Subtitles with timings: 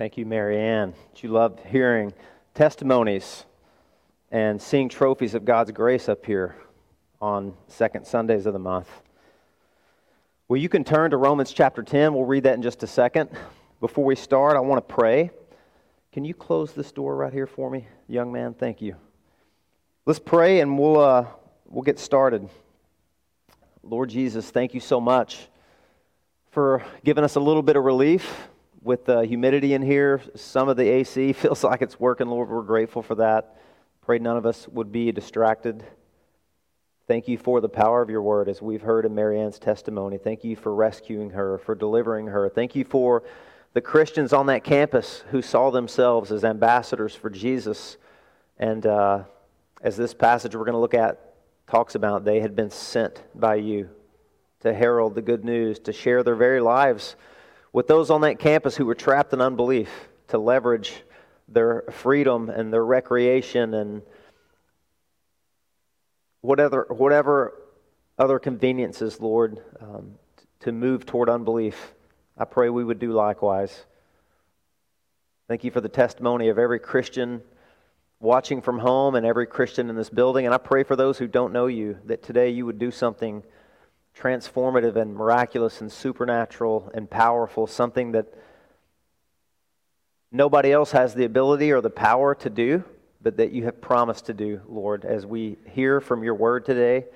[0.00, 0.94] Thank you, Marianne.
[1.16, 2.14] You love hearing
[2.54, 3.44] testimonies
[4.30, 6.56] and seeing trophies of God's grace up here
[7.20, 8.88] on second Sundays of the month.
[10.48, 12.14] Well, you can turn to Romans chapter 10.
[12.14, 13.28] We'll read that in just a second.
[13.82, 15.32] Before we start, I want to pray.
[16.14, 18.54] Can you close this door right here for me, young man?
[18.54, 18.96] Thank you.
[20.06, 21.26] Let's pray and we'll, uh,
[21.66, 22.48] we'll get started.
[23.82, 25.46] Lord Jesus, thank you so much
[26.52, 28.48] for giving us a little bit of relief
[28.82, 32.28] with the humidity in here, some of the AC feels like it's working.
[32.28, 33.56] Lord, we're grateful for that.
[34.02, 35.84] Pray none of us would be distracted.
[37.06, 40.16] Thank you for the power of your word as we've heard in Marianne's testimony.
[40.16, 42.48] Thank you for rescuing her, for delivering her.
[42.48, 43.24] Thank you for
[43.72, 47.96] the Christians on that campus who saw themselves as ambassadors for Jesus.
[48.58, 49.24] And uh,
[49.82, 51.34] as this passage we're going to look at
[51.68, 53.90] talks about, they had been sent by you
[54.60, 57.16] to herald the good news, to share their very lives
[57.72, 59.90] with those on that campus who were trapped in unbelief
[60.28, 61.02] to leverage
[61.48, 64.02] their freedom and their recreation and
[66.40, 67.54] whatever, whatever
[68.18, 70.12] other conveniences, Lord, um,
[70.60, 71.94] to move toward unbelief.
[72.36, 73.84] I pray we would do likewise.
[75.48, 77.42] Thank you for the testimony of every Christian
[78.20, 80.44] watching from home and every Christian in this building.
[80.44, 83.42] And I pray for those who don't know you that today you would do something
[84.18, 88.26] transformative and miraculous and supernatural and powerful, something that
[90.30, 92.84] nobody else has the ability or the power to do,
[93.22, 95.04] but that you have promised to do, Lord.
[95.04, 97.06] As we hear from your word today,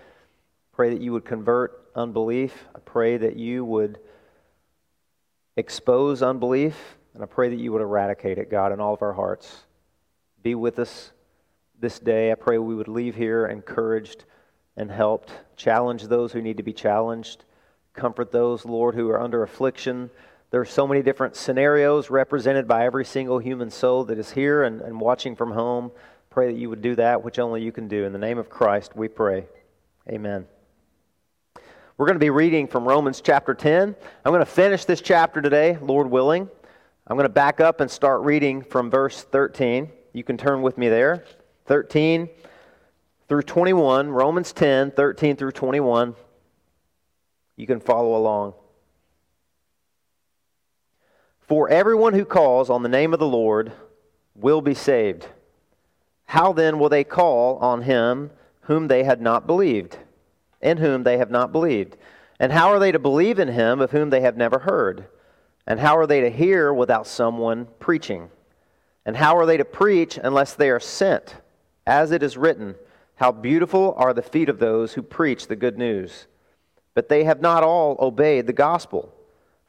[0.72, 2.66] pray that you would convert unbelief.
[2.74, 3.98] I pray that you would
[5.56, 9.12] expose unbelief, and I pray that you would eradicate it, God, in all of our
[9.12, 9.64] hearts.
[10.42, 11.12] Be with us
[11.80, 12.32] this day.
[12.32, 14.24] I pray we would leave here encouraged
[14.76, 15.32] and helped.
[15.56, 17.44] Challenge those who need to be challenged.
[17.94, 20.10] Comfort those, Lord, who are under affliction.
[20.50, 24.64] There are so many different scenarios represented by every single human soul that is here
[24.64, 25.90] and, and watching from home.
[26.30, 28.04] Pray that you would do that which only you can do.
[28.04, 29.46] In the name of Christ, we pray.
[30.08, 30.46] Amen.
[31.96, 33.94] We're going to be reading from Romans chapter 10.
[34.24, 36.48] I'm going to finish this chapter today, Lord willing.
[37.06, 39.88] I'm going to back up and start reading from verse 13.
[40.12, 41.24] You can turn with me there.
[41.66, 42.28] 13
[43.28, 46.14] through 21, Romans 10, 13 through 21.
[47.56, 48.54] You can follow along.
[51.40, 53.72] For everyone who calls on the name of the Lord
[54.34, 55.28] will be saved.
[56.26, 58.30] How then will they call on him
[58.62, 59.98] whom they had not believed,
[60.60, 61.96] in whom they have not believed?
[62.40, 65.06] And how are they to believe in him of whom they have never heard?
[65.66, 68.30] And how are they to hear without someone preaching?
[69.06, 71.36] And how are they to preach unless they are sent?
[71.86, 72.74] As it is written,
[73.16, 76.26] how beautiful are the feet of those who preach the good news.
[76.94, 79.12] But they have not all obeyed the gospel.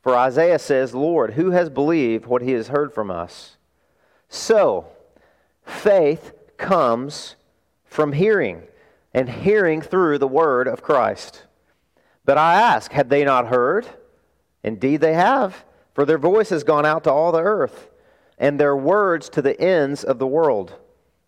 [0.01, 3.57] For Isaiah says, Lord, who has believed what he has heard from us?
[4.29, 4.87] So,
[5.63, 7.35] faith comes
[7.85, 8.63] from hearing,
[9.13, 11.43] and hearing through the word of Christ.
[12.25, 13.87] But I ask, have they not heard?
[14.63, 15.63] Indeed, they have,
[15.93, 17.89] for their voice has gone out to all the earth,
[18.37, 20.73] and their words to the ends of the world.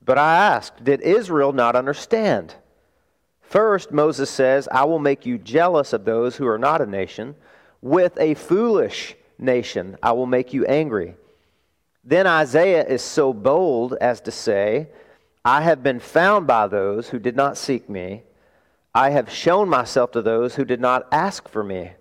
[0.08, 2.56] But I ask, did Israel not understand?
[3.42, 7.36] First, Moses says, I will make you jealous of those who are not a nation.
[7.82, 11.16] With a foolish nation, I will make you angry.
[12.06, 14.88] Then Isaiah is so bold as to say,
[15.44, 18.24] I have been found by those who did not seek me.
[18.96, 21.92] I have shown myself to those who did not ask for me.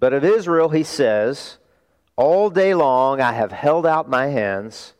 [0.00, 1.58] But of Israel, he says,
[2.16, 4.94] All day long I have held out my hands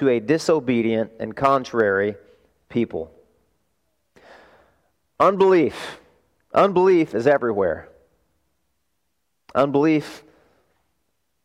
[0.00, 2.16] to a disobedient and contrary
[2.70, 3.10] people.
[5.20, 6.00] Unbelief.
[6.54, 7.86] Unbelief is everywhere.
[9.54, 10.24] Unbelief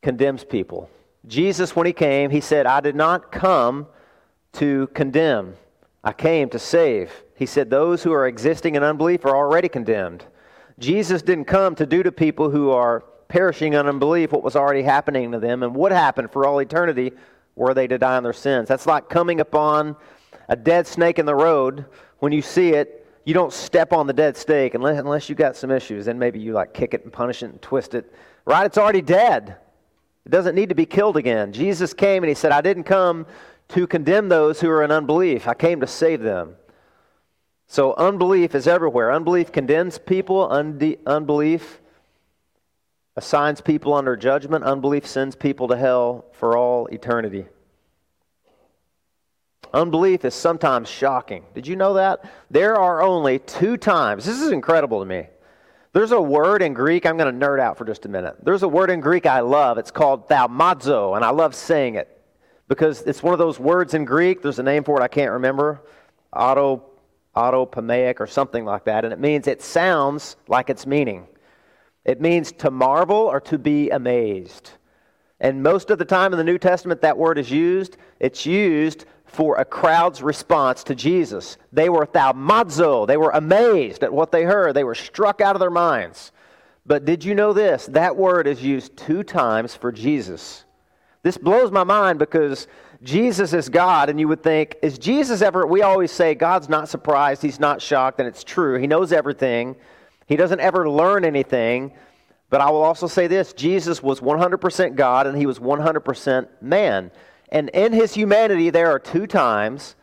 [0.02, 0.90] condemns people.
[1.28, 3.88] Jesus, when he came, he said, I did not come
[4.54, 5.58] to condemn,
[6.02, 7.12] I came to save.
[7.36, 10.24] He said, Those who are existing in unbelief are already condemned.
[10.80, 14.84] Jesus didn't come to do to people who are perishing in unbelief what was already
[14.84, 17.12] happening to them and would happen for all eternity
[17.56, 18.68] were they to die in their sins.
[18.68, 19.96] That's like coming upon
[20.50, 21.86] a dead snake in the road.
[22.20, 25.56] When you see it, you don't step on the dead snake unless, unless you got
[25.56, 26.06] some issues.
[26.06, 28.14] Then maybe you like kick it and punish it and twist it.
[28.46, 28.66] Right?
[28.66, 29.58] It's already dead.
[30.26, 31.52] It doesn't need to be killed again.
[31.52, 33.26] Jesus came and he said, I didn't come
[33.70, 35.48] to condemn those who are in unbelief.
[35.48, 36.56] I came to save them.
[37.68, 39.12] So unbelief is everywhere.
[39.12, 40.50] Unbelief condemns people.
[40.52, 41.82] Unde- unbelief
[43.16, 44.64] assigns people under judgment.
[44.64, 47.46] Unbelief sends people to hell for all eternity.
[49.74, 51.44] Unbelief is sometimes shocking.
[51.54, 52.30] Did you know that?
[52.50, 55.28] There are only two times, this is incredible to me.
[55.92, 58.36] There's a word in Greek, I'm going to nerd out for just a minute.
[58.44, 59.78] There's a word in Greek I love.
[59.78, 62.22] It's called thaumazo, and I love saying it
[62.68, 64.42] because it's one of those words in Greek.
[64.42, 65.82] There's a name for it I can't remember.
[66.34, 66.84] Auto,
[67.36, 69.06] autopomaic or something like that.
[69.06, 71.28] And it means it sounds like its meaning.
[72.06, 74.72] It means to marvel or to be amazed.
[75.40, 79.06] And most of the time in the New Testament that word is used, it's used
[79.26, 81.58] for a crowd's response to Jesus.
[81.74, 83.06] They were thaumazo.
[83.06, 84.74] They were amazed at what they heard.
[84.74, 86.32] They were struck out of their minds.
[86.86, 87.88] But did you know this?
[87.88, 90.64] That word is used two times for Jesus.
[91.24, 92.68] This blows my mind because
[93.02, 96.88] Jesus is God, and you would think, is Jesus ever, we always say God's not
[96.88, 98.80] surprised, He's not shocked, and it's true.
[98.80, 99.76] He knows everything,
[100.26, 101.94] He doesn't ever learn anything.
[102.50, 107.12] But I will also say this Jesus was 100% God, and He was 100% man.
[107.50, 109.96] And in his humanity, there are two times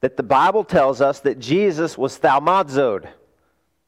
[0.00, 3.08] that the Bible tells us that Jesus was thaumazoed.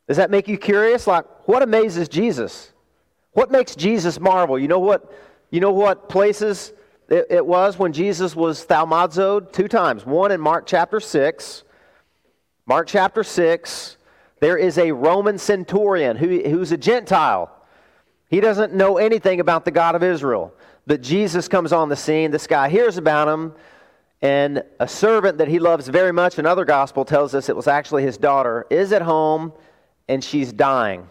[0.09, 1.07] Does that make you curious?
[1.07, 2.73] Like, what amazes Jesus?
[3.33, 4.59] What makes Jesus marvel?
[4.59, 5.13] You know what,
[5.51, 6.73] you know what places
[7.09, 9.53] it, it was when Jesus was thaumazoed?
[9.53, 10.05] Two times.
[10.05, 11.65] One in Mark chapter 6.
[12.67, 13.97] Mark chapter 6,
[14.43, 17.49] there is a Roman centurion who, who's a Gentile.
[18.27, 20.53] He doesn't know anything about the God of Israel.
[20.85, 22.33] But Jesus comes on the scene.
[22.33, 23.55] This guy hears about him,
[24.21, 28.03] and a servant that he loves very much, another gospel tells us it was actually
[28.03, 29.53] his daughter, is at home
[30.09, 31.07] and she's dying.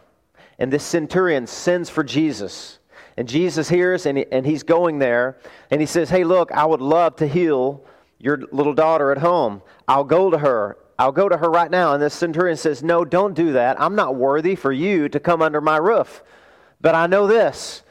[0.60, 2.80] And this centurion sends for Jesus.
[3.16, 5.38] And Jesus hears and, he, and he's going there,
[5.70, 7.86] and he says, Hey, look, I would love to heal
[8.20, 9.62] your little daughter at home.
[9.88, 10.78] I'll go to her.
[11.02, 11.96] I'll go to her right now.
[11.96, 13.82] And this centurion says, No, don't do that.
[13.82, 16.22] I'm not worthy for you to come under my roof.
[16.80, 17.82] But I know this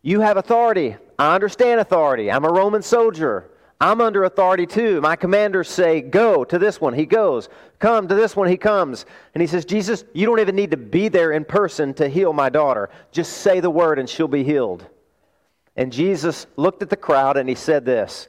[0.00, 0.96] you have authority.
[1.18, 2.30] I understand authority.
[2.30, 3.50] I'm a Roman soldier.
[3.80, 5.00] I'm under authority too.
[5.00, 6.94] My commanders say, Go to this one.
[6.94, 7.48] He goes.
[7.80, 8.46] Come to this one.
[8.46, 9.06] He comes.
[9.34, 12.32] And he says, Jesus, you don't even need to be there in person to heal
[12.32, 12.90] my daughter.
[13.10, 14.86] Just say the word and she'll be healed.
[15.74, 18.28] And Jesus looked at the crowd and he said this.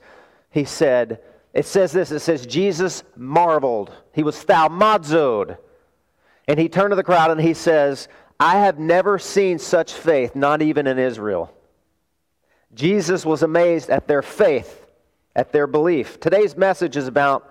[0.49, 1.19] He said,
[1.53, 3.91] It says this it says, Jesus marveled.
[4.13, 5.57] He was thaumazoed.
[6.47, 8.07] And he turned to the crowd and he says,
[8.39, 11.53] I have never seen such faith, not even in Israel.
[12.73, 14.87] Jesus was amazed at their faith,
[15.35, 16.19] at their belief.
[16.19, 17.49] Today's message is about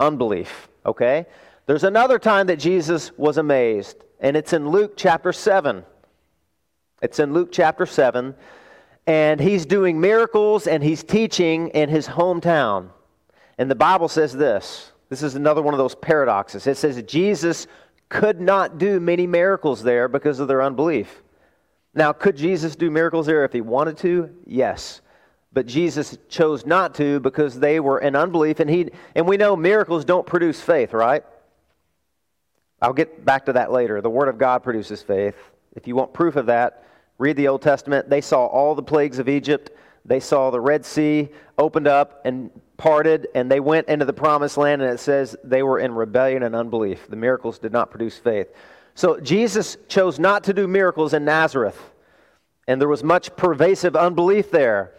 [0.00, 1.26] unbelief, okay?
[1.66, 5.84] There's another time that Jesus was amazed, and it's in Luke chapter 7.
[7.02, 8.34] It's in Luke chapter 7,
[9.06, 12.88] and he's doing miracles and he's teaching in his hometown.
[13.62, 16.66] And the Bible says this this is another one of those paradoxes.
[16.66, 17.68] It says Jesus
[18.08, 21.22] could not do many miracles there because of their unbelief.
[21.94, 24.34] Now, could Jesus do miracles there if he wanted to?
[24.48, 25.00] Yes.
[25.52, 29.54] But Jesus chose not to because they were in unbelief, and, he, and we know
[29.54, 31.22] miracles don't produce faith, right?
[32.80, 34.00] I'll get back to that later.
[34.00, 35.36] The Word of God produces faith.
[35.76, 36.84] If you want proof of that,
[37.16, 38.10] read the Old Testament.
[38.10, 39.70] They saw all the plagues of Egypt.
[40.04, 41.28] They saw the Red Sea
[41.58, 45.62] opened up and parted, and they went into the promised land, and it says they
[45.62, 47.06] were in rebellion and unbelief.
[47.08, 48.48] The miracles did not produce faith.
[48.94, 51.80] So Jesus chose not to do miracles in Nazareth,
[52.66, 54.92] and there was much pervasive unbelief there.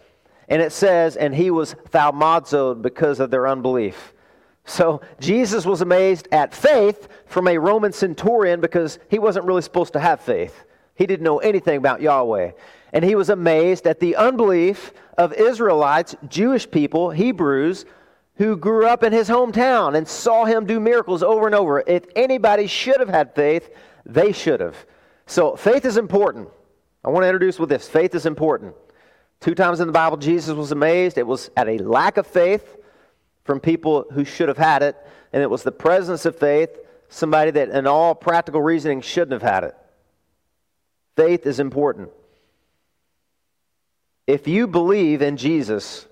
[0.48, 4.12] And it says, and he was thaumazoed because of their unbelief.
[4.66, 9.92] So Jesus was amazed at faith from a Roman centurion because he wasn't really supposed
[9.94, 10.64] to have faith.
[10.94, 12.52] He didn't know anything about Yahweh.
[12.94, 17.84] And he was amazed at the unbelief of Israelites, Jewish people, Hebrews,
[18.36, 21.82] who grew up in his hometown and saw him do miracles over and over.
[21.84, 23.68] If anybody should have had faith,
[24.06, 24.76] they should have.
[25.26, 26.48] So faith is important.
[27.04, 28.76] I want to introduce with this faith is important.
[29.40, 31.18] Two times in the Bible, Jesus was amazed.
[31.18, 32.76] It was at a lack of faith
[33.44, 34.96] from people who should have had it,
[35.32, 36.70] and it was the presence of faith,
[37.08, 39.74] somebody that in all practical reasoning shouldn't have had it.
[41.16, 42.10] Faith is important.
[44.26, 46.06] If you believe in Jesus,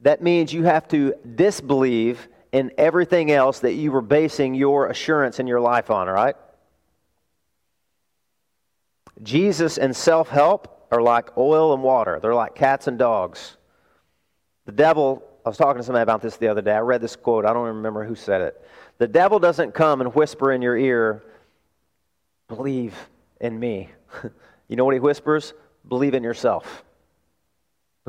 [0.00, 5.38] that means you have to disbelieve in everything else that you were basing your assurance
[5.38, 6.34] in your life on, right?
[9.22, 13.56] Jesus and self help are like oil and water, they're like cats and dogs.
[14.64, 16.72] The devil, I was talking to somebody about this the other day.
[16.72, 18.60] I read this quote, I don't even remember who said it.
[18.98, 21.22] The devil doesn't come and whisper in your ear,
[22.48, 22.94] believe
[23.40, 23.90] in me.
[24.68, 25.52] you know what he whispers?
[25.88, 26.84] Believe in yourself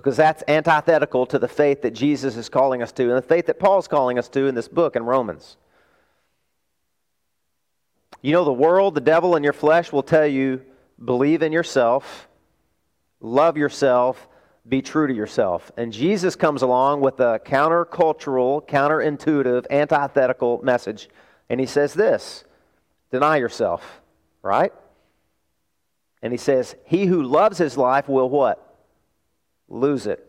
[0.01, 3.45] because that's antithetical to the faith that Jesus is calling us to and the faith
[3.45, 5.57] that Paul's calling us to in this book in Romans.
[8.23, 10.63] You know, the world, the devil, and your flesh will tell you
[11.03, 12.27] believe in yourself,
[13.19, 14.27] love yourself,
[14.67, 15.71] be true to yourself.
[15.77, 21.09] And Jesus comes along with a countercultural, counterintuitive, antithetical message.
[21.47, 22.43] And he says this
[23.11, 24.01] deny yourself,
[24.41, 24.73] right?
[26.23, 28.70] And he says, He who loves his life will what?
[29.71, 30.27] Lose it.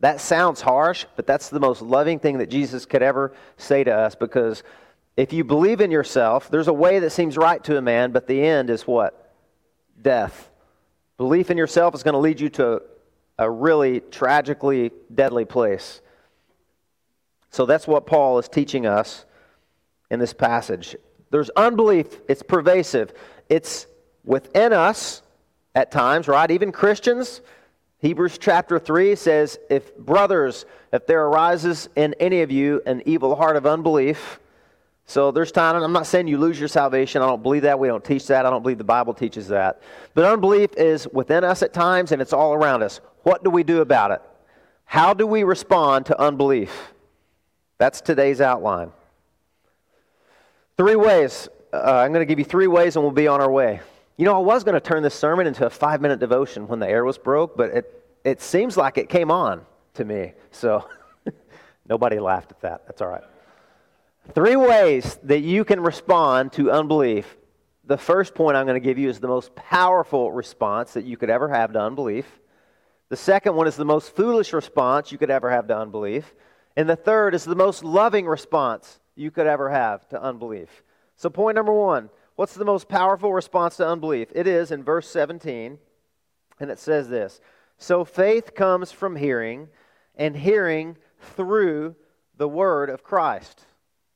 [0.00, 3.94] That sounds harsh, but that's the most loving thing that Jesus could ever say to
[3.94, 4.62] us because
[5.16, 8.26] if you believe in yourself, there's a way that seems right to a man, but
[8.26, 9.32] the end is what?
[10.00, 10.50] Death.
[11.18, 12.82] Belief in yourself is going to lead you to
[13.38, 16.00] a really tragically deadly place.
[17.50, 19.24] So that's what Paul is teaching us
[20.10, 20.96] in this passage.
[21.30, 23.12] There's unbelief, it's pervasive,
[23.48, 23.86] it's
[24.24, 25.22] within us
[25.74, 26.50] at times, right?
[26.50, 27.40] Even Christians.
[28.00, 33.36] Hebrews chapter 3 says, If brothers, if there arises in any of you an evil
[33.36, 34.40] heart of unbelief,
[35.04, 37.20] so there's time, I'm not saying you lose your salvation.
[37.20, 37.78] I don't believe that.
[37.78, 38.46] We don't teach that.
[38.46, 39.82] I don't believe the Bible teaches that.
[40.14, 43.00] But unbelief is within us at times and it's all around us.
[43.24, 44.22] What do we do about it?
[44.84, 46.92] How do we respond to unbelief?
[47.78, 48.92] That's today's outline.
[50.76, 51.48] Three ways.
[51.72, 53.80] Uh, I'm going to give you three ways and we'll be on our way.
[54.16, 56.78] You know, I was going to turn this sermon into a five minute devotion when
[56.78, 59.64] the air was broke, but it, it seems like it came on
[59.94, 60.32] to me.
[60.50, 60.88] So
[61.88, 62.86] nobody laughed at that.
[62.86, 63.24] That's all right.
[64.34, 67.36] Three ways that you can respond to unbelief.
[67.84, 71.16] The first point I'm going to give you is the most powerful response that you
[71.16, 72.26] could ever have to unbelief.
[73.08, 76.32] The second one is the most foolish response you could ever have to unbelief.
[76.76, 80.68] And the third is the most loving response you could ever have to unbelief.
[81.16, 82.08] So, point number one
[82.40, 84.28] what's the most powerful response to unbelief?
[84.34, 85.76] It is in verse 17,
[86.58, 87.38] and it says this
[87.76, 89.68] So faith comes from hearing,
[90.14, 90.96] and hearing
[91.36, 91.96] through
[92.38, 93.66] the word of Christ.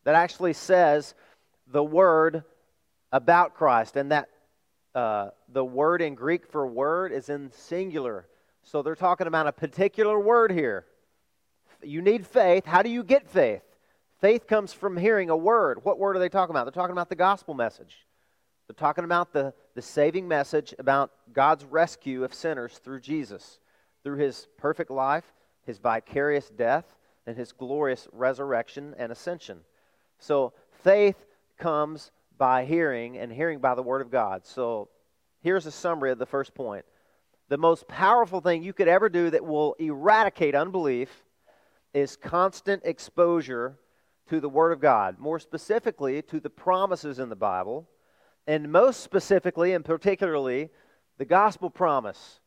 [0.05, 1.15] That actually says
[1.67, 2.45] the word
[3.13, 4.31] about Christ, and that
[4.95, 8.27] uh, the word in Greek for word is in singular.
[8.63, 10.87] So they're talking about a particular word here.
[11.83, 12.65] You need faith.
[12.65, 13.61] How do you get faith?
[14.23, 15.85] Faith comes from hearing a word.
[15.85, 16.65] What word are they talking about?
[16.65, 18.07] They're talking about the gospel message.
[18.67, 23.59] They're talking about the, the saving message about God's rescue of sinners through Jesus,
[24.03, 25.25] through his perfect life,
[25.67, 26.85] his vicarious death,
[27.27, 29.61] and his glorious resurrection and ascension.
[30.19, 30.53] So
[30.83, 31.17] faith
[31.59, 34.47] comes by hearing, and hearing by the word of God.
[34.47, 34.89] So
[35.41, 36.85] here's a summary of the first point.
[37.49, 41.25] The most powerful thing you could ever do that will eradicate unbelief
[41.93, 43.79] is constant exposure
[44.29, 47.89] to the Word of God, more specifically to the promises in the Bible,
[48.47, 50.71] and most specifically and particularly
[51.19, 52.41] the gospel promise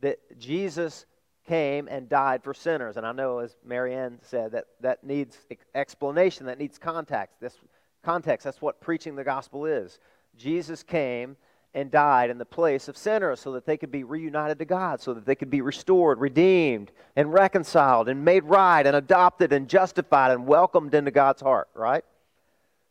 [0.00, 1.06] that Jesus
[1.46, 2.96] came and died for sinners.
[2.96, 5.38] And I know, as Marianne said, that that needs
[5.74, 7.40] explanation, that needs context.
[7.40, 7.56] This
[8.02, 9.98] context, that's what preaching the gospel is.
[10.36, 11.36] Jesus came
[11.74, 15.00] and died in the place of sinners so that they could be reunited to God,
[15.00, 19.68] so that they could be restored, redeemed, and reconciled, and made right, and adopted, and
[19.68, 22.04] justified, and welcomed into God's heart, right?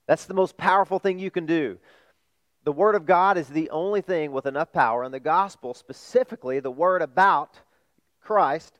[0.08, 1.80] That's the most powerful thing you can do.
[2.68, 6.60] The Word of God is the only thing with enough power, and the gospel, specifically
[6.60, 7.62] the Word about
[8.20, 8.78] Christ,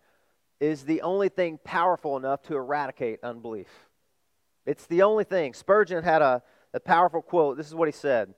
[0.60, 3.70] is the only thing powerful enough to eradicate unbelief.
[4.66, 5.54] It's the only thing.
[5.54, 7.56] Spurgeon had a, a powerful quote.
[7.56, 8.34] This is what he said.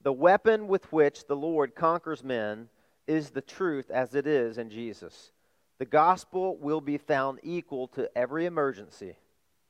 [0.00, 2.70] The weapon with which the Lord conquers men
[3.06, 5.32] is the truth as it is in Jesus.
[5.76, 9.18] The gospel will be found equal to every emergency,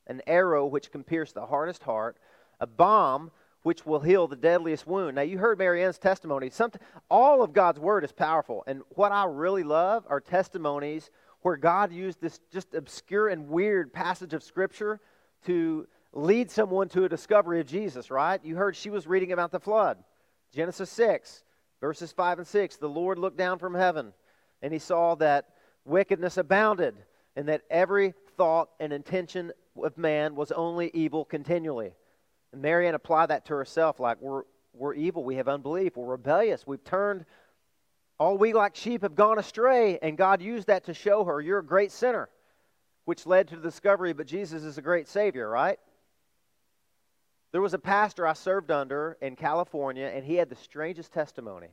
[0.07, 2.15] an arrow which can pierce the hardest heart,
[2.61, 3.31] a bomb
[3.65, 5.15] which will heal the deadliest wound.
[5.15, 6.51] Now, you heard Marianne's testimony.
[6.51, 6.79] Something,
[7.09, 8.63] all of God's word is powerful.
[8.67, 11.09] And what I really love are testimonies
[11.41, 14.99] where God used this just obscure and weird passage of Scripture
[15.47, 18.39] to lead someone to a discovery of Jesus, right?
[18.45, 19.97] You heard she was reading about the flood.
[20.53, 21.43] Genesis 6,
[21.81, 22.77] verses 5 and 6.
[22.77, 24.13] The Lord looked down from heaven,
[24.61, 25.49] and he saw that
[25.85, 26.93] wickedness abounded,
[27.35, 31.93] and that every thought and intention of man was only evil continually.
[32.61, 34.43] Marianne applied that to herself like, we're,
[34.73, 37.25] we're evil, we have unbelief, we're rebellious, we've turned,
[38.17, 39.99] all we like sheep have gone astray.
[40.01, 42.29] And God used that to show her, you're a great sinner,
[43.05, 45.79] which led to the discovery, but Jesus is a great Savior, right?
[47.51, 51.69] There was a pastor I served under in California, and he had the strangest testimony.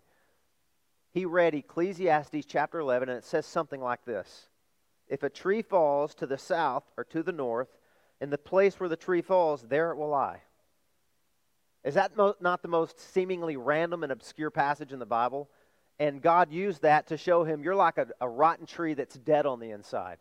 [1.13, 4.49] He read Ecclesiastes chapter 11, and it says something like this
[5.09, 7.69] If a tree falls to the south or to the north,
[8.21, 10.43] in the place where the tree falls, there it will lie.
[11.85, 15.51] Is that mo- not the most seemingly random and obscure passage in the Bible?
[15.99, 19.47] And God used that to show him you're like a, a rotten tree that's dead
[19.47, 20.19] on the inside.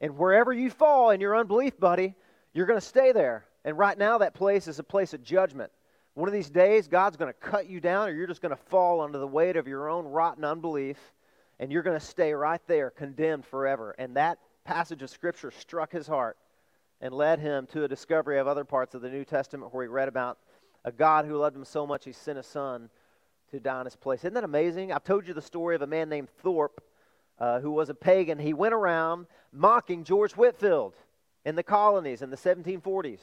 [0.00, 2.14] And wherever you fall in your unbelief, buddy,
[2.52, 3.44] you're going to stay there.
[3.64, 5.70] And right now, that place is a place of judgment.
[6.14, 8.62] One of these days, God's going to cut you down, or you're just going to
[8.64, 10.98] fall under the weight of your own rotten unbelief,
[11.58, 13.94] and you're going to stay right there, condemned forever.
[13.98, 16.36] And that passage of Scripture struck his heart
[17.00, 19.88] and led him to a discovery of other parts of the New Testament where he
[19.88, 20.38] read about
[20.84, 22.90] a God who loved him so much he sent a son
[23.50, 24.20] to die in his place.
[24.20, 24.92] Isn't that amazing?
[24.92, 26.82] I've told you the story of a man named Thorpe
[27.38, 28.38] uh, who was a pagan.
[28.38, 30.94] He went around mocking George Whitefield
[31.44, 33.20] in the colonies in the 1740s.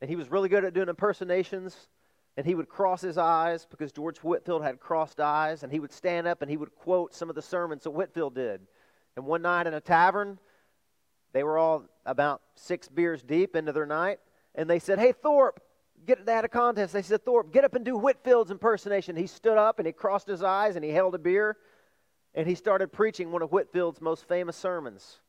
[0.00, 1.88] And he was really good at doing impersonations.
[2.36, 5.62] And he would cross his eyes because George Whitefield had crossed eyes.
[5.62, 8.34] And he would stand up and he would quote some of the sermons that Whitefield
[8.34, 8.60] did.
[9.16, 10.38] And one night in a tavern,
[11.32, 14.18] they were all about six beers deep into their night.
[14.54, 15.60] And they said, Hey, Thorpe,
[16.06, 16.92] get, they had a contest.
[16.92, 19.16] They said, Thorpe, get up and do Whitefield's impersonation.
[19.16, 21.56] He stood up and he crossed his eyes and he held a beer
[22.34, 25.20] and he started preaching one of Whitefield's most famous sermons.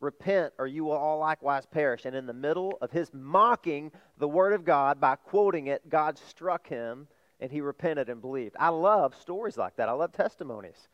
[0.00, 2.04] Repent, or you will all likewise perish.
[2.04, 6.18] And in the middle of his mocking the Word of God by quoting it, God
[6.18, 7.08] struck him
[7.40, 8.56] and he repented and believed.
[8.58, 9.88] I love stories like that.
[9.88, 10.88] I love testimonies.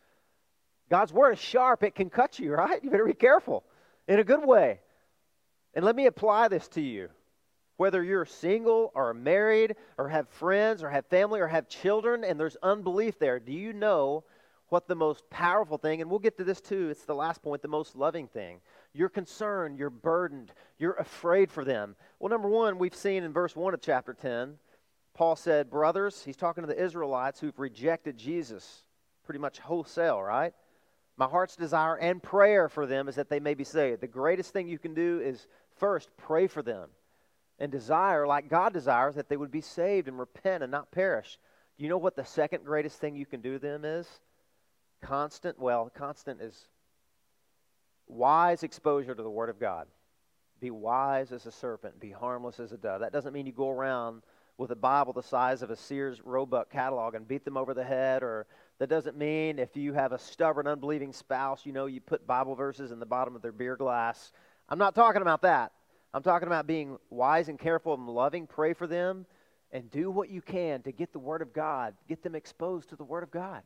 [0.88, 2.82] God's Word is sharp, it can cut you, right?
[2.82, 3.64] You better be careful
[4.08, 4.80] in a good way.
[5.74, 7.08] And let me apply this to you.
[7.82, 12.38] Whether you're single or married or have friends or have family or have children and
[12.38, 14.22] there's unbelief there, do you know
[14.68, 17.60] what the most powerful thing, and we'll get to this too, it's the last point,
[17.60, 18.60] the most loving thing.
[18.92, 21.96] You're concerned, you're burdened, you're afraid for them.
[22.20, 24.58] Well, number one, we've seen in verse 1 of chapter 10,
[25.12, 28.84] Paul said, Brothers, he's talking to the Israelites who've rejected Jesus
[29.24, 30.54] pretty much wholesale, right?
[31.16, 34.02] My heart's desire and prayer for them is that they may be saved.
[34.02, 36.88] The greatest thing you can do is first pray for them
[37.58, 41.38] and desire, like God desires, that they would be saved and repent and not perish.
[41.76, 44.06] Do you know what the second greatest thing you can do to them is?
[45.00, 46.68] Constant, well, constant is
[48.06, 49.86] wise exposure to the Word of God.
[50.60, 53.00] Be wise as a serpent, be harmless as a dove.
[53.00, 54.22] That doesn't mean you go around
[54.58, 57.82] with a Bible the size of a Sears Roebuck catalog and beat them over the
[57.82, 58.46] head, or
[58.78, 62.54] that doesn't mean if you have a stubborn, unbelieving spouse, you know, you put Bible
[62.54, 64.30] verses in the bottom of their beer glass.
[64.68, 65.72] I'm not talking about that.
[66.14, 68.46] I'm talking about being wise and careful and loving.
[68.46, 69.26] Pray for them
[69.72, 72.96] and do what you can to get the Word of God, get them exposed to
[72.96, 73.62] the Word of God.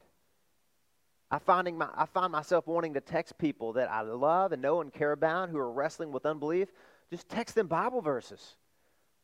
[1.31, 4.81] I, finding my, I find myself wanting to text people that I love and know
[4.81, 6.69] and care about who are wrestling with unbelief.
[7.11, 8.57] Just text them Bible verses.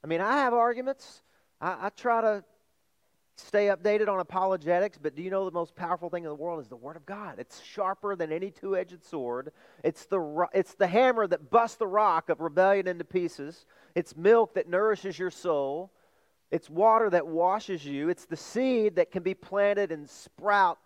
[0.03, 1.23] I mean, I have arguments.
[1.61, 2.45] I, I try to
[3.37, 6.61] stay updated on apologetics, but do you know the most powerful thing in the world
[6.61, 7.37] is the Word of God?
[7.39, 9.53] It's sharper than any two edged sword.
[9.83, 13.67] It's the, it's the hammer that busts the rock of rebellion into pieces.
[13.95, 15.91] It's milk that nourishes your soul.
[16.51, 18.11] It's water that washes you.
[18.11, 20.79] It's the seed that can be planted and sprout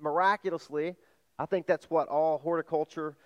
[0.00, 0.94] miraculously.
[1.38, 3.16] I think that's what all horticulture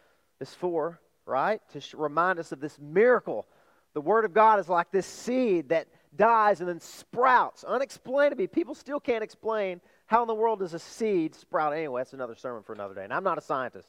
[0.40, 1.60] is for, right?
[1.72, 3.46] To remind us of this miracle.
[3.92, 8.46] The Word of God is like this seed that dies and then sprouts unexplainably.
[8.46, 12.00] People still can't explain how in the world does a seed sprout anyway.
[12.00, 13.04] That's another sermon for another day.
[13.04, 13.88] And I'm not a scientist,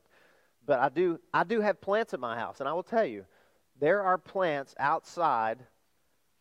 [0.66, 2.60] but I do, I do have plants at my house.
[2.60, 3.26] And I will tell you,
[3.80, 5.60] there are plants outside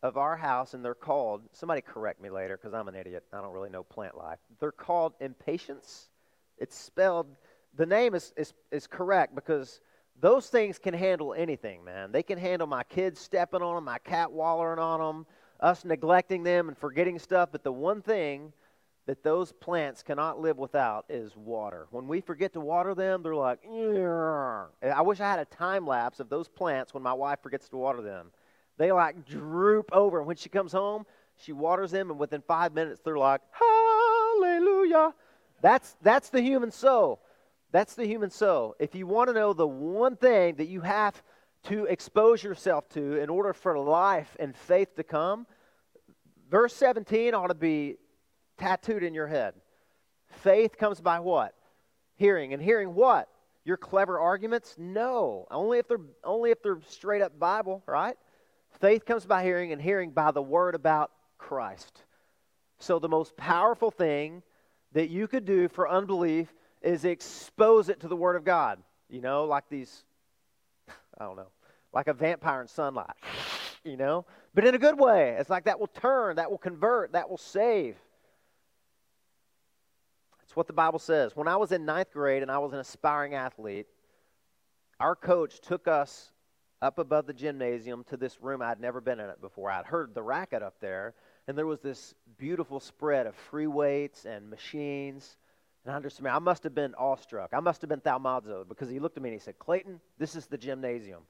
[0.03, 3.25] of our house, and they're called, somebody correct me later because I'm an idiot.
[3.33, 4.39] I don't really know plant life.
[4.61, 6.11] They're called impatiens
[6.59, 7.27] it's spelled,
[7.77, 9.81] the name is, is, is correct because
[10.21, 12.13] those things can handle anything, man.
[12.13, 15.27] They can handle my kids stepping on them, my cat wallering on them,
[15.65, 17.49] us neglecting them and forgetting stuff.
[17.51, 18.53] But the one thing
[19.07, 21.87] that those plants cannot live without is water.
[21.91, 26.21] When we forget to water them, they're like, I wish I had a time lapse
[26.21, 28.31] of those plants when my wife forgets to water them.
[28.77, 30.19] They like droop over.
[30.19, 35.15] And when she comes home, she waters them, and within five minutes, they're like, Hallelujah.
[35.63, 37.21] That's, that's the human soul.
[37.73, 38.77] That's the human soul.
[38.79, 41.21] If you want to know the one thing that you have
[41.65, 45.47] to expose yourself to in order for life and faith to come,
[46.51, 47.97] verse 17 ought to be
[48.59, 49.55] tattooed in your head.
[50.43, 51.55] Faith comes by what?
[52.17, 52.53] Hearing.
[52.53, 53.29] And hearing what?
[53.65, 54.75] Your clever arguments?
[54.79, 55.47] No.
[55.51, 58.17] Only if they're only if they're straight up Bible, right?
[58.81, 62.03] Faith comes by hearing and hearing by the word about Christ.
[62.79, 64.43] So the most powerful thing
[64.93, 66.53] that you could do for unbelief
[66.83, 68.79] is expose it to the Word of God.
[69.09, 70.05] You know, like these,
[71.19, 71.49] I don't know,
[71.93, 73.17] like a vampire in sunlight,
[73.85, 74.25] you know?
[74.55, 75.37] But in a good way.
[75.39, 77.97] It's like that will turn, that will convert, that will save.
[80.43, 81.37] It's what the Bible says.
[81.37, 83.87] When I was in ninth grade and I was an aspiring athlete,
[85.01, 86.31] our coach took us
[86.83, 88.63] up above the gymnasium to this room.
[88.63, 89.71] I'd never been in it before.
[89.71, 91.15] I'd heard the racket up there,
[91.49, 95.37] and there was this beautiful spread of free weights and machines.
[95.85, 97.51] And I understood, I must have been awestruck.
[97.53, 100.37] I must have been thaumazo because he looked at me and he said, Clayton, this
[100.37, 101.23] is the gymnasium.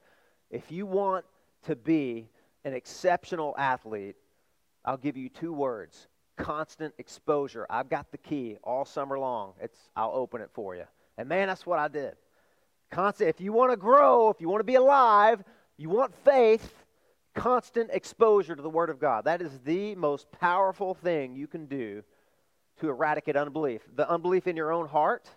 [0.49, 1.25] If you want
[1.63, 2.29] to be
[2.65, 4.17] an exceptional athlete,
[4.83, 7.65] I'll give you two words constant exposure.
[7.69, 9.53] I've got the key all summer long.
[9.61, 10.83] It's, I'll open it for you.
[11.17, 12.15] And man, that's what I did.
[12.91, 15.43] Constant, if you want to grow, if you want to be alive,
[15.77, 16.83] you want faith,
[17.33, 19.25] constant exposure to the Word of God.
[19.25, 22.03] That is the most powerful thing you can do
[22.81, 25.29] to eradicate unbelief the unbelief in your own heart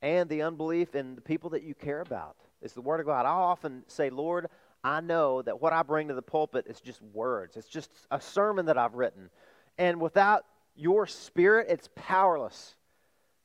[0.00, 2.36] and the unbelief in the people that you care about.
[2.62, 3.26] It's the Word of God.
[3.26, 4.48] I often say, Lord,
[4.84, 8.20] I know that what I bring to the pulpit is just words, it's just a
[8.20, 9.30] sermon that I've written.
[9.76, 12.74] And without your Spirit, it's powerless.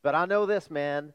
[0.01, 1.13] But I know this, man.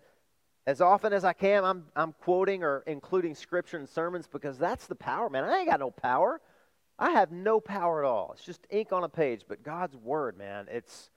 [0.66, 4.86] As often as I can, I'm, I'm quoting or including scripture in sermons because that's
[4.86, 5.44] the power, man.
[5.44, 6.40] I ain't got no power.
[6.98, 8.32] I have no power at all.
[8.34, 11.10] It's just ink on a page, but God's word, man, it's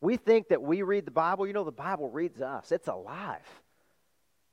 [0.00, 2.72] we think that we read the Bible, you know the Bible reads us.
[2.72, 3.46] It's alive.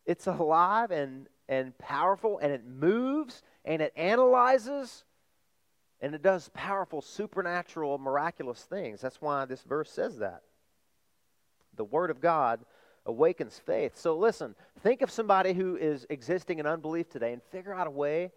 [0.05, 5.05] It's alive and and powerful and it moves and it analyzes
[6.01, 8.99] and it does powerful supernatural miraculous things.
[8.99, 10.41] That's why this verse says that.
[11.77, 12.61] The word of God
[13.05, 13.95] awakens faith.
[13.95, 17.91] So listen, think of somebody who is existing in unbelief today and figure out a
[17.91, 18.31] way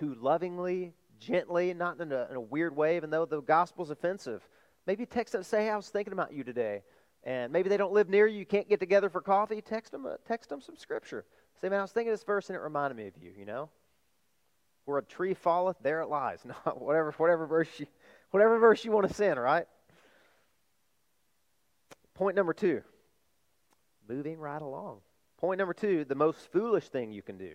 [0.00, 4.42] to lovingly gently, not in a, in a weird way, even though the gospel's offensive.
[4.86, 6.82] Maybe text them, say, hey, I was thinking about you today.
[7.22, 9.62] And maybe they don't live near you, you can't get together for coffee.
[9.62, 11.24] Text them, uh, text them some scripture.
[11.60, 13.46] Say, man, I was thinking of this verse and it reminded me of you, you
[13.46, 13.70] know?
[14.84, 16.40] Where a tree falleth, there it lies.
[16.44, 17.86] No, whatever, whatever verse you,
[18.30, 19.66] whatever verse you want to send, right?
[22.14, 22.82] Point number two.
[24.08, 24.98] Moving right along.
[25.38, 27.52] Point number two, the most foolish thing you can do.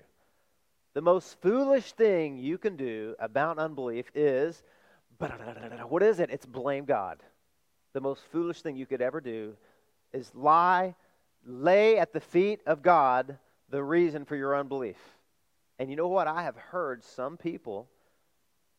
[0.94, 4.62] The most foolish thing you can do about unbelief is,
[5.18, 6.30] what is it?
[6.32, 7.20] It's blame God.
[7.94, 9.56] The most foolish thing you could ever do
[10.14, 10.96] is lie,
[11.46, 13.38] lay at the feet of God
[13.70, 14.98] the reason for your unbelief.
[15.80, 16.28] And you know what?
[16.28, 17.90] I have heard some people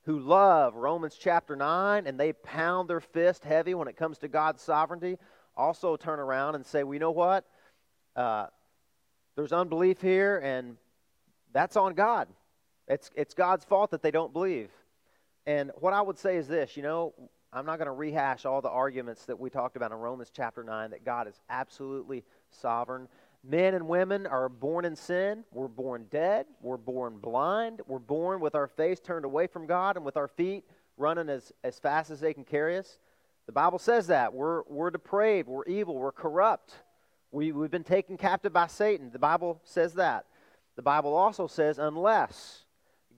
[0.05, 4.29] who love Romans chapter 9 and they pound their fist heavy when it comes to
[4.29, 5.19] God's sovereignty
[5.57, 7.45] also turn around and say, well, you know what?
[8.17, 8.47] Uh,
[9.37, 10.77] there's unbelief here, and
[11.53, 12.29] that's on God.
[12.89, 14.71] It's, it's God's fault that they don't believe.
[15.47, 17.15] And what I would say is this you know,
[17.53, 20.63] I'm not going to rehash all the arguments that we talked about in Romans chapter
[20.63, 23.09] 9 that God is absolutely sovereign.
[23.43, 25.45] Men and women are born in sin.
[25.51, 26.47] We're born dead.
[26.61, 27.81] We're born blind.
[27.87, 30.65] We're born with our face turned away from God and with our feet
[30.99, 32.99] running as, as fast as they can carry us.
[33.47, 34.35] The Bible says that.
[34.35, 35.49] We're, we're depraved.
[35.49, 35.97] We're evil.
[35.97, 36.75] We're corrupt.
[37.33, 39.11] We, we've been taken captive by Satan.
[39.11, 40.27] The Bible says that.
[40.77, 42.65] The Bible also says, unless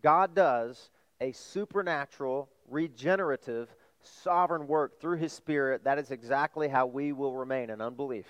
[0.02, 7.12] God does a supernatural, regenerative, sovereign work through his Spirit, that is exactly how we
[7.12, 8.26] will remain in unbelief.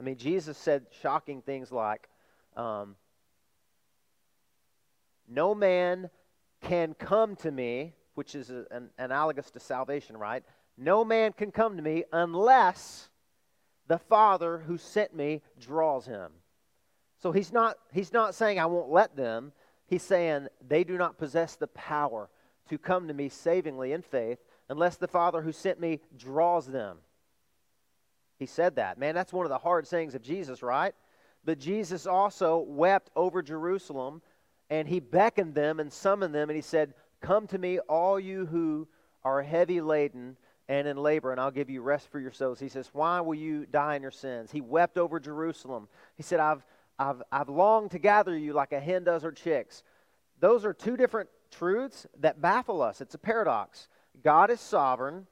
[0.00, 2.08] I mean, Jesus said shocking things like,
[2.56, 2.96] um,
[5.28, 6.10] No man
[6.62, 10.42] can come to me, which is an, analogous to salvation, right?
[10.76, 13.08] No man can come to me unless
[13.88, 16.30] the Father who sent me draws him.
[17.20, 19.52] So he's not, he's not saying, I won't let them.
[19.86, 22.28] He's saying, they do not possess the power
[22.68, 26.98] to come to me savingly in faith unless the Father who sent me draws them.
[28.38, 28.98] He said that.
[28.98, 30.94] Man, that's one of the hard sayings of Jesus, right?
[31.44, 34.22] But Jesus also wept over Jerusalem
[34.70, 38.46] and he beckoned them and summoned them and he said, Come to me, all you
[38.46, 38.86] who
[39.24, 40.36] are heavy laden
[40.68, 42.60] and in labor, and I'll give you rest for your souls.
[42.60, 44.52] He says, Why will you die in your sins?
[44.52, 45.88] He wept over Jerusalem.
[46.16, 46.64] He said, I've
[46.98, 49.82] I've, I've longed to gather you like a hen does her chicks.
[50.40, 53.00] Those are two different truths that baffle us.
[53.00, 53.88] It's a paradox.
[54.22, 55.26] God is sovereign,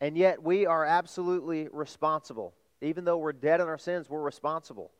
[0.00, 2.54] and yet we are absolutely responsible.
[2.82, 4.90] Even though we're dead in our sins, we're responsible.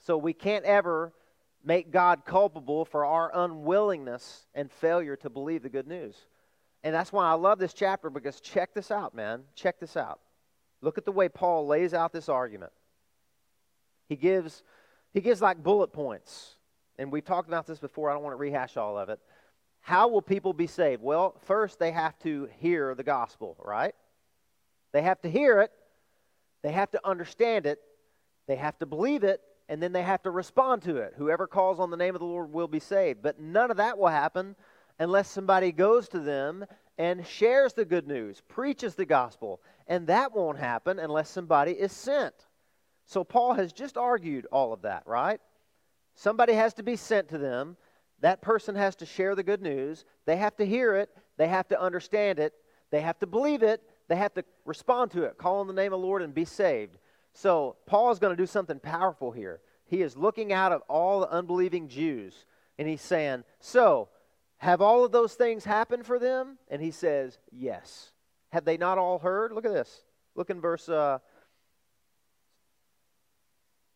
[0.00, 1.12] So we can't ever
[1.64, 6.16] make God culpable for our unwillingness and failure to believe the good news.
[6.82, 9.42] And that's why I love this chapter because check this out, man.
[9.54, 10.20] Check this out.
[10.82, 12.72] Look at the way Paul lays out this argument.
[14.08, 14.62] He gives
[15.14, 16.56] he gives like bullet points.
[16.98, 18.10] And we've talked about this before.
[18.10, 19.18] I don't want to rehash all of it.
[19.80, 21.02] How will people be saved?
[21.02, 23.94] Well, first they have to hear the gospel, right?
[24.94, 25.72] They have to hear it,
[26.62, 27.80] they have to understand it,
[28.46, 31.14] they have to believe it, and then they have to respond to it.
[31.16, 33.20] Whoever calls on the name of the Lord will be saved.
[33.20, 34.54] But none of that will happen
[35.00, 36.64] unless somebody goes to them
[36.96, 39.60] and shares the good news, preaches the gospel.
[39.88, 42.34] And that won't happen unless somebody is sent.
[43.06, 45.40] So Paul has just argued all of that, right?
[46.14, 47.76] Somebody has to be sent to them.
[48.20, 50.04] That person has to share the good news.
[50.24, 51.10] They have to hear it.
[51.36, 52.54] They have to understand it.
[52.92, 53.82] They have to believe it.
[54.08, 56.44] They have to respond to it, call on the name of the Lord, and be
[56.44, 56.98] saved.
[57.32, 59.60] So Paul is going to do something powerful here.
[59.86, 62.46] He is looking out at all the unbelieving Jews,
[62.78, 64.08] and he's saying, So,
[64.58, 66.58] have all of those things happened for them?
[66.68, 68.12] And he says, Yes.
[68.52, 69.52] Have they not all heard?
[69.52, 70.04] Look at this.
[70.36, 71.18] Look in verse uh,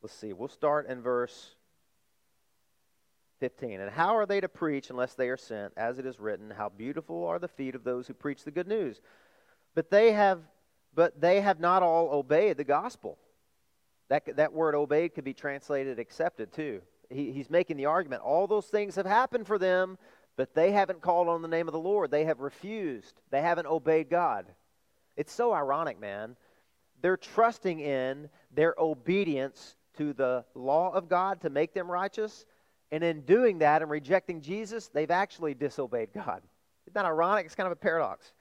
[0.00, 1.56] Let's see, we'll start in verse
[3.40, 3.80] 15.
[3.80, 5.72] And how are they to preach unless they are sent?
[5.76, 8.68] As it is written, How beautiful are the feet of those who preach the good
[8.68, 9.00] news.
[9.78, 10.40] But they have
[10.92, 13.16] but they have not all obeyed the gospel.
[14.08, 16.82] That, that word obeyed could be translated accepted too.
[17.10, 19.96] He, he's making the argument all those things have happened for them,
[20.36, 22.10] but they haven't called on the name of the Lord.
[22.10, 24.46] They have refused, they haven't obeyed God.
[25.16, 26.34] It's so ironic, man.
[27.00, 32.46] They're trusting in their obedience to the law of God to make them righteous.
[32.90, 36.42] And in doing that and rejecting Jesus, they've actually disobeyed God.
[36.84, 37.46] Isn't that ironic?
[37.46, 38.32] It's kind of a paradox.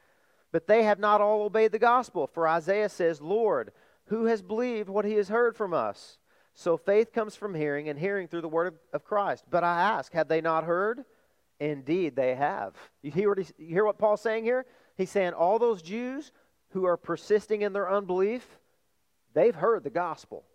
[0.52, 2.28] But they have not all obeyed the gospel.
[2.28, 3.72] For Isaiah says, Lord,
[4.06, 6.18] who has believed what he has heard from us?
[6.54, 9.44] So faith comes from hearing, and hearing through the word of, of Christ.
[9.50, 11.06] But I ask, have they not heard?
[11.60, 12.74] Indeed, they have.
[13.02, 14.66] You hear, what you hear what Paul's saying here?
[14.96, 16.32] He's saying all those Jews
[16.70, 18.46] who are persisting in their unbelief,
[19.34, 20.46] they've heard the gospel.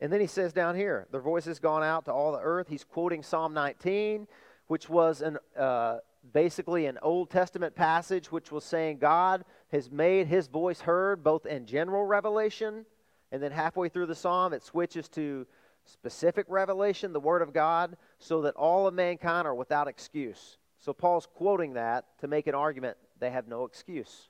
[0.00, 2.68] And then he says down here, their voice has gone out to all the earth.
[2.68, 4.26] He's quoting Psalm 19,
[4.70, 5.98] which was an, uh,
[6.32, 11.44] basically an Old Testament passage which was saying God has made his voice heard both
[11.44, 12.86] in general revelation
[13.32, 15.44] and then halfway through the psalm it switches to
[15.86, 20.58] specific revelation, the Word of God, so that all of mankind are without excuse.
[20.78, 24.28] So Paul's quoting that to make an argument they have no excuse.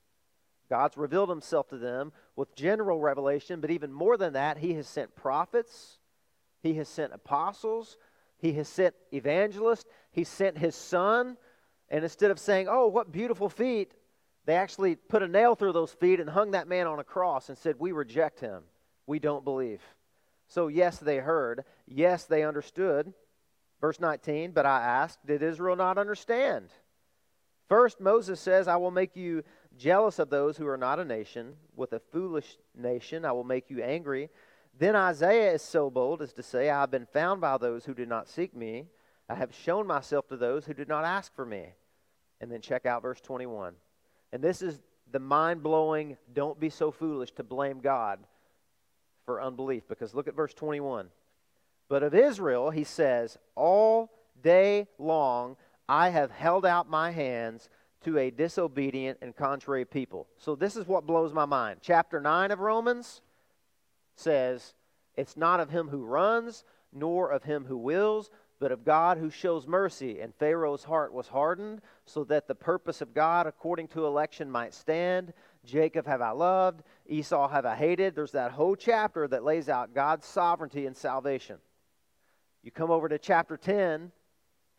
[0.71, 4.89] God's revealed himself to them with general revelation, but even more than that, he has
[4.89, 5.99] sent prophets,
[6.63, 7.99] he has sent apostles,
[8.41, 11.37] he has sent evangelists, he sent his son.
[11.89, 13.93] And instead of saying, Oh, what beautiful feet,
[14.47, 17.49] they actually put a nail through those feet and hung that man on a cross
[17.49, 18.63] and said, We reject him.
[19.07, 19.83] We don't believe.
[20.49, 21.65] So, yes, they heard.
[21.87, 23.13] Yes, they understood.
[23.81, 26.71] Verse 19, but I asked, Did Israel not understand?
[27.69, 29.45] First, Moses says, I will make you
[29.77, 31.55] jealous of those who are not a nation.
[31.77, 34.29] With a foolish nation, I will make you angry.
[34.79, 37.95] Then Isaiah is so bold as to say, I have been found by those who
[37.95, 38.87] did not seek me.
[39.29, 41.75] I have shown myself to those who did not ask for me.
[42.41, 43.75] And then check out verse 21.
[44.33, 44.81] And this is
[45.13, 48.21] the mind blowing, don't be so foolish to blame God
[49.27, 49.83] for unbelief.
[49.89, 51.09] Because look at verse 21.
[51.89, 54.11] But of Israel, he says, All
[54.43, 55.57] day long
[55.89, 57.69] I have held out my hands
[58.05, 60.27] to a disobedient and contrary people.
[60.39, 61.81] So this is what blows my mind.
[61.83, 63.21] Chapter 9 of Romans
[64.21, 64.75] says,
[65.17, 69.31] It's not of him who runs, nor of him who wills, but of God who
[69.31, 70.21] shows mercy.
[70.21, 74.75] And Pharaoh's heart was hardened, so that the purpose of God according to election might
[74.75, 75.33] stand.
[75.65, 78.15] Jacob have I loved, Esau have I hated.
[78.15, 81.57] There's that whole chapter that lays out God's sovereignty and salvation.
[82.63, 84.13] You come over to chapter 10,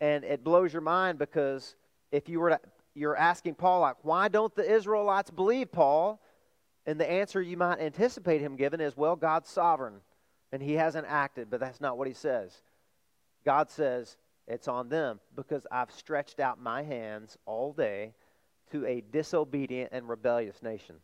[0.00, 1.74] and it blows your mind because
[2.10, 2.60] if you were to
[2.94, 6.20] you're asking Paul, like, why don't the Israelites believe Paul?
[6.86, 10.00] And the answer you might anticipate him giving is, well, God's sovereign
[10.50, 12.52] and he hasn't acted, but that's not what he says.
[13.44, 14.16] God says,
[14.48, 18.14] it's on them because I've stretched out my hands all day
[18.72, 20.96] to a disobedient and rebellious nation.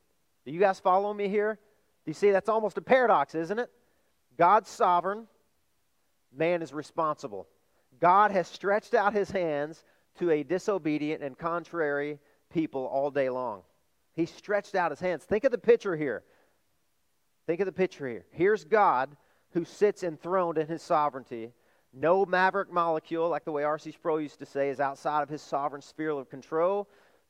[0.44, 1.58] Do you guys follow me here?
[2.04, 3.70] Do you see that's almost a paradox, isn't it?
[4.36, 5.26] God's sovereign,
[6.36, 7.46] man is responsible.
[8.00, 9.84] God has stretched out his hands
[10.18, 12.18] to a disobedient and contrary
[12.52, 13.62] people all day long.
[14.18, 15.22] He stretched out his hands.
[15.22, 16.24] Think of the picture here.
[17.46, 18.24] Think of the picture here.
[18.33, 19.16] Here's God
[19.52, 21.52] who sits enthroned in his sovereignty.
[21.94, 23.92] No maverick molecule, like the way R.C.
[23.92, 26.88] Sproul used to say, is outside of his sovereign sphere of control.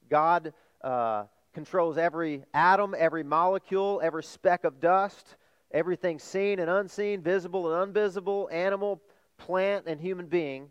[0.08, 5.36] God uh, controls every atom, every molecule, every speck of dust,
[5.72, 8.98] everything seen and unseen, visible and invisible, animal,
[9.36, 10.70] plant, and human being.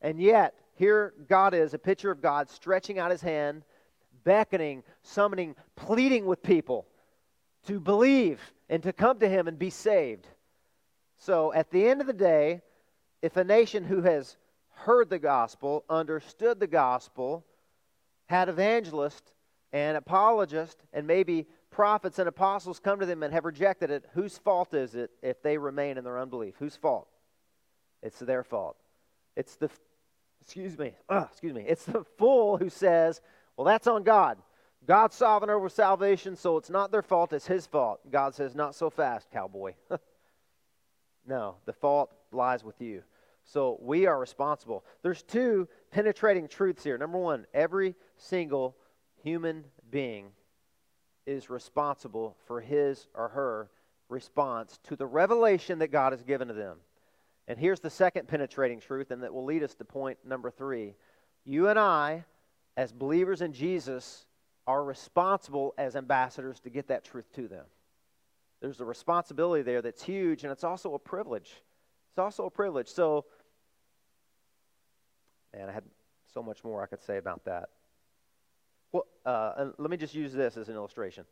[0.00, 3.62] And yet, here God is, a picture of God stretching out his hand,
[4.24, 6.86] beckoning, summoning, pleading with people
[7.66, 10.26] to believe and to come to him and be saved.
[11.18, 12.62] So at the end of the day,
[13.20, 14.36] if a nation who has
[14.70, 17.44] heard the gospel, understood the gospel,
[18.26, 19.32] had evangelists
[19.72, 24.38] and apologists and maybe prophets and apostles come to them and have rejected it, whose
[24.38, 26.54] fault is it if they remain in their unbelief?
[26.58, 27.08] Whose fault?
[28.02, 28.76] It's their fault.
[29.36, 29.70] It's the
[30.42, 33.20] excuse me, uh, excuse me, it's the fool who says,
[33.56, 34.38] well, that's on God.
[34.86, 38.00] God's sovereign over salvation, so it's not their fault, it's his fault.
[38.10, 39.74] God says, not so fast, cowboy.
[41.26, 43.02] no, the fault lies with you.
[43.44, 44.84] So we are responsible.
[45.02, 46.98] There's two penetrating truths here.
[46.98, 48.76] Number one, every single
[49.22, 50.28] human being
[51.26, 53.70] is responsible for his or her
[54.08, 56.78] response to the revelation that God has given to them.
[57.48, 60.94] And here's the second penetrating truth, and that will lead us to point number three.
[61.44, 62.24] You and I,
[62.76, 64.26] as believers in Jesus,
[64.66, 67.64] are responsible as ambassadors to get that truth to them.
[68.60, 71.50] There's a responsibility there that's huge, and it's also a privilege.
[72.10, 72.88] It's also a privilege.
[72.88, 73.24] So,
[75.52, 75.84] man, I had
[76.32, 77.70] so much more I could say about that.
[78.92, 81.24] Well, uh, let me just use this as an illustration.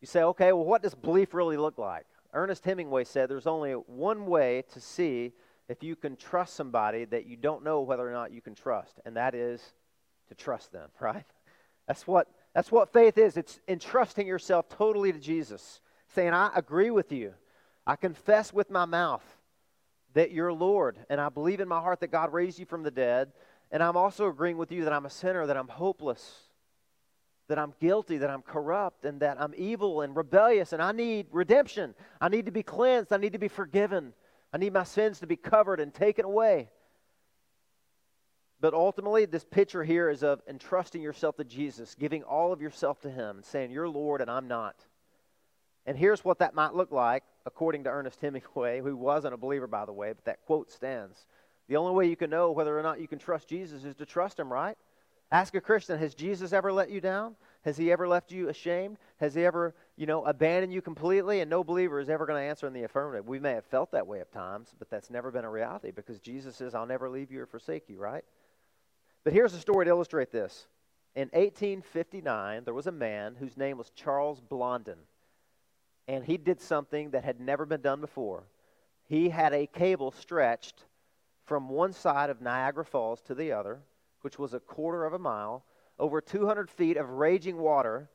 [0.00, 2.06] You say, okay, well, what does belief really look like?
[2.32, 5.32] Ernest Hemingway said there's only one way to see
[5.68, 8.98] if you can trust somebody that you don't know whether or not you can trust,
[9.04, 9.74] and that is
[10.30, 11.26] to trust them, right?
[11.86, 13.36] That's what, that's what faith is.
[13.36, 17.34] It's entrusting yourself totally to Jesus, saying, I agree with you.
[17.86, 19.24] I confess with my mouth
[20.14, 22.90] that you're Lord, and I believe in my heart that God raised you from the
[22.90, 23.32] dead,
[23.70, 26.42] and I'm also agreeing with you that I'm a sinner, that I'm hopeless,
[27.48, 31.26] that I'm guilty, that I'm corrupt, and that I'm evil and rebellious, and I need
[31.30, 31.94] redemption.
[32.20, 33.12] I need to be cleansed.
[33.12, 34.12] I need to be forgiven.
[34.52, 36.70] I need my sins to be covered and taken away.
[38.60, 43.00] But ultimately, this picture here is of entrusting yourself to Jesus, giving all of yourself
[43.02, 44.76] to Him, saying, You're Lord and I'm not.
[45.86, 49.66] And here's what that might look like, according to Ernest Hemingway, who wasn't a believer,
[49.66, 51.26] by the way, but that quote stands.
[51.68, 54.04] The only way you can know whether or not you can trust Jesus is to
[54.04, 54.76] trust Him, right?
[55.32, 57.36] Ask a Christian, has Jesus ever let you down?
[57.62, 58.98] Has he ever left you ashamed?
[59.18, 61.40] Has he ever, you know, abandoned you completely?
[61.40, 63.28] And no believer is ever going to answer in the affirmative.
[63.28, 66.18] We may have felt that way at times, but that's never been a reality because
[66.18, 68.24] Jesus says, I'll never leave you or forsake you, right?
[69.24, 70.66] But here's a story to illustrate this.
[71.14, 74.98] In 1859, there was a man whose name was Charles Blondin,
[76.08, 78.44] and he did something that had never been done before.
[79.08, 80.84] He had a cable stretched
[81.44, 83.80] from one side of Niagara Falls to the other,
[84.22, 85.64] which was a quarter of a mile,
[85.98, 88.08] over 200 feet of raging water,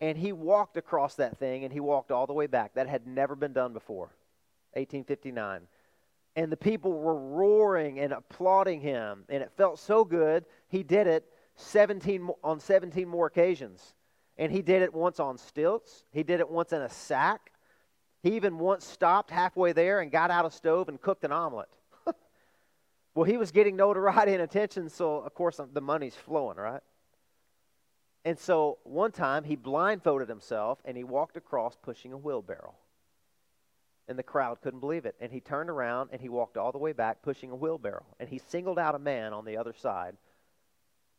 [0.00, 2.74] and he walked across that thing and he walked all the way back.
[2.74, 4.10] That had never been done before.
[4.72, 5.66] 1859.
[6.38, 10.44] And the people were roaring and applauding him, and it felt so good.
[10.68, 11.24] He did it
[11.56, 13.96] 17 on 17 more occasions.
[14.36, 16.04] And he did it once on stilts.
[16.12, 17.50] He did it once in a sack.
[18.22, 21.70] He even once stopped halfway there and got out a stove and cooked an omelet.
[23.16, 26.82] well, he was getting notoriety and attention, so of course the money's flowing, right?
[28.24, 32.76] And so one time he blindfolded himself and he walked across pushing a wheelbarrow.
[34.08, 35.14] And the crowd couldn't believe it.
[35.20, 38.06] And he turned around and he walked all the way back pushing a wheelbarrow.
[38.18, 40.16] And he singled out a man on the other side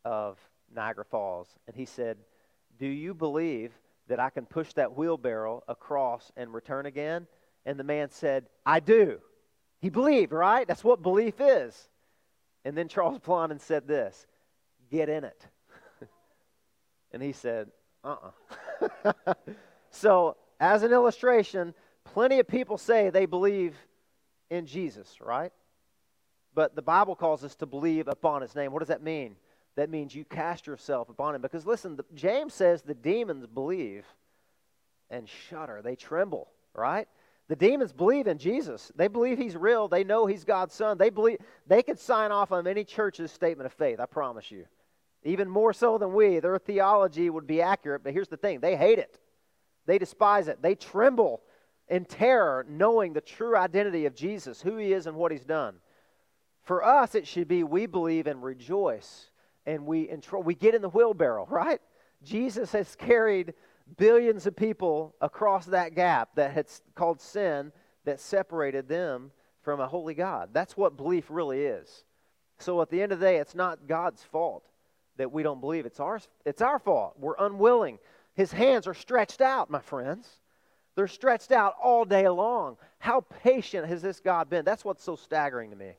[0.04, 0.38] of
[0.74, 1.48] Niagara Falls.
[1.66, 2.18] And he said,
[2.78, 3.72] Do you believe
[4.08, 7.28] that I can push that wheelbarrow across and return again?
[7.64, 9.20] And the man said, I do.
[9.80, 10.66] He believed, right?
[10.66, 11.88] That's what belief is.
[12.64, 14.26] And then Charles Blondin said this
[14.90, 15.46] Get in it.
[17.12, 17.68] and he said,
[18.04, 18.16] Uh
[18.72, 19.12] uh-uh.
[19.26, 19.34] uh
[19.90, 21.74] so, as an illustration,
[22.12, 23.74] plenty of people say they believe
[24.50, 25.52] in Jesus, right?
[26.54, 28.72] But the Bible calls us to believe upon his name.
[28.72, 29.36] What does that mean?
[29.76, 31.40] That means you cast yourself upon him.
[31.40, 34.04] Because listen, the, James says the demons believe
[35.10, 37.08] and shudder, they tremble, right?
[37.48, 38.92] The demons believe in Jesus.
[38.94, 39.88] They believe he's real.
[39.88, 40.98] They know he's God's son.
[40.98, 44.66] They believe they could sign off on any church's statement of faith, I promise you.
[45.24, 46.38] Even more so than we.
[46.38, 49.18] Their theology would be accurate, but here's the thing they hate it,
[49.86, 51.42] they despise it, they tremble
[51.90, 55.74] in terror knowing the true identity of Jesus, who he is, and what he's done.
[56.62, 59.30] For us, it should be we believe and rejoice,
[59.66, 60.08] and we,
[60.42, 61.80] we get in the wheelbarrow, right?
[62.22, 63.54] Jesus has carried
[63.96, 67.72] billions of people across that gap that had called sin
[68.04, 70.50] that separated them from a holy God.
[70.52, 72.04] That's what belief really is.
[72.58, 74.64] So at the end of the day, it's not God's fault
[75.16, 75.86] that we don't believe.
[75.86, 77.14] It's our, it's our fault.
[77.18, 77.98] We're unwilling.
[78.34, 80.40] His hands are stretched out, my friends.
[80.94, 82.76] They're stretched out all day long.
[82.98, 84.64] How patient has this God been?
[84.64, 85.92] That's what's so staggering to me.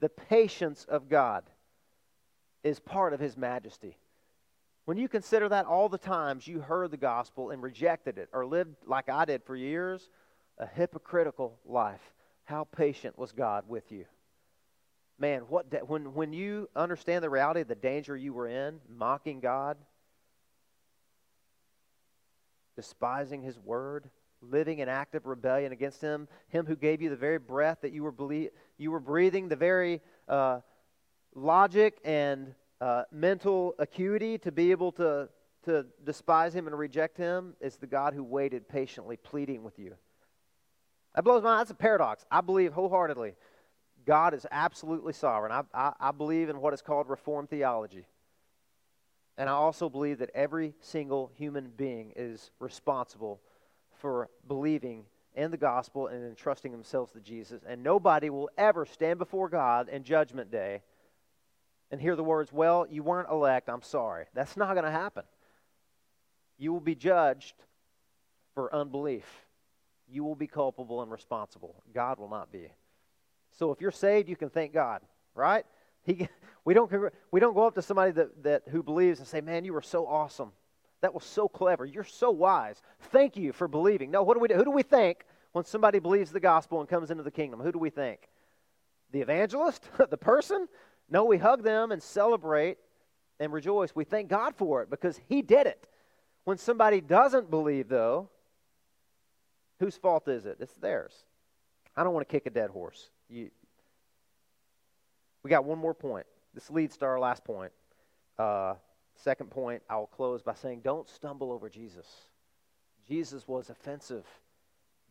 [0.00, 1.44] The patience of God
[2.64, 3.96] is part of his majesty.
[4.84, 8.44] When you consider that all the times you heard the gospel and rejected it or
[8.44, 10.08] lived like I did for years,
[10.58, 12.00] a hypocritical life,
[12.44, 14.06] how patient was God with you?
[15.18, 18.80] Man, what da- when when you understand the reality of the danger you were in,
[18.88, 19.76] mocking God,
[22.74, 24.10] despising his word,
[24.42, 28.02] living in active rebellion against him, him who gave you the very breath that you
[28.02, 28.14] were,
[28.78, 30.60] you were breathing, the very uh,
[31.34, 35.28] logic and uh, mental acuity to be able to,
[35.64, 39.94] to despise him and reject him, is the God who waited patiently, pleading with you.
[41.14, 41.60] That blows my mind.
[41.60, 42.24] That's a paradox.
[42.30, 43.34] I believe wholeheartedly
[44.04, 45.52] God is absolutely sovereign.
[45.52, 48.06] I, I, I believe in what is called Reformed theology.
[49.38, 53.40] And I also believe that every single human being is responsible
[54.02, 57.62] for believing in the gospel and entrusting themselves to Jesus.
[57.66, 60.82] And nobody will ever stand before God in Judgment Day
[61.90, 64.26] and hear the words, Well, you weren't elect, I'm sorry.
[64.34, 65.22] That's not going to happen.
[66.58, 67.54] You will be judged
[68.54, 69.24] for unbelief.
[70.10, 71.82] You will be culpable and responsible.
[71.94, 72.70] God will not be.
[73.52, 75.00] So if you're saved, you can thank God,
[75.34, 75.64] right?
[76.02, 76.28] He,
[76.64, 76.90] we, don't,
[77.30, 79.80] we don't go up to somebody that, that, who believes and say, Man, you were
[79.80, 80.52] so awesome.
[81.02, 81.84] That was so clever.
[81.84, 82.80] You're so wise.
[83.10, 84.10] Thank you for believing.
[84.10, 84.54] No, what do we do?
[84.54, 87.60] Who do we think when somebody believes the gospel and comes into the kingdom?
[87.60, 88.28] Who do we think?
[89.10, 89.88] The evangelist?
[90.10, 90.68] the person?
[91.10, 92.78] No, we hug them and celebrate
[93.40, 93.94] and rejoice.
[93.94, 95.86] We thank God for it because He did it.
[96.44, 98.30] When somebody doesn't believe, though,
[99.80, 100.58] whose fault is it?
[100.60, 101.24] It's theirs.
[101.96, 103.10] I don't want to kick a dead horse.
[103.28, 103.50] You,
[105.42, 106.26] we got one more point.
[106.54, 107.72] This leads to our last point.
[108.38, 108.74] Uh,
[109.22, 112.06] second point, I will close by saying don't stumble over Jesus.
[113.06, 114.26] Jesus was offensive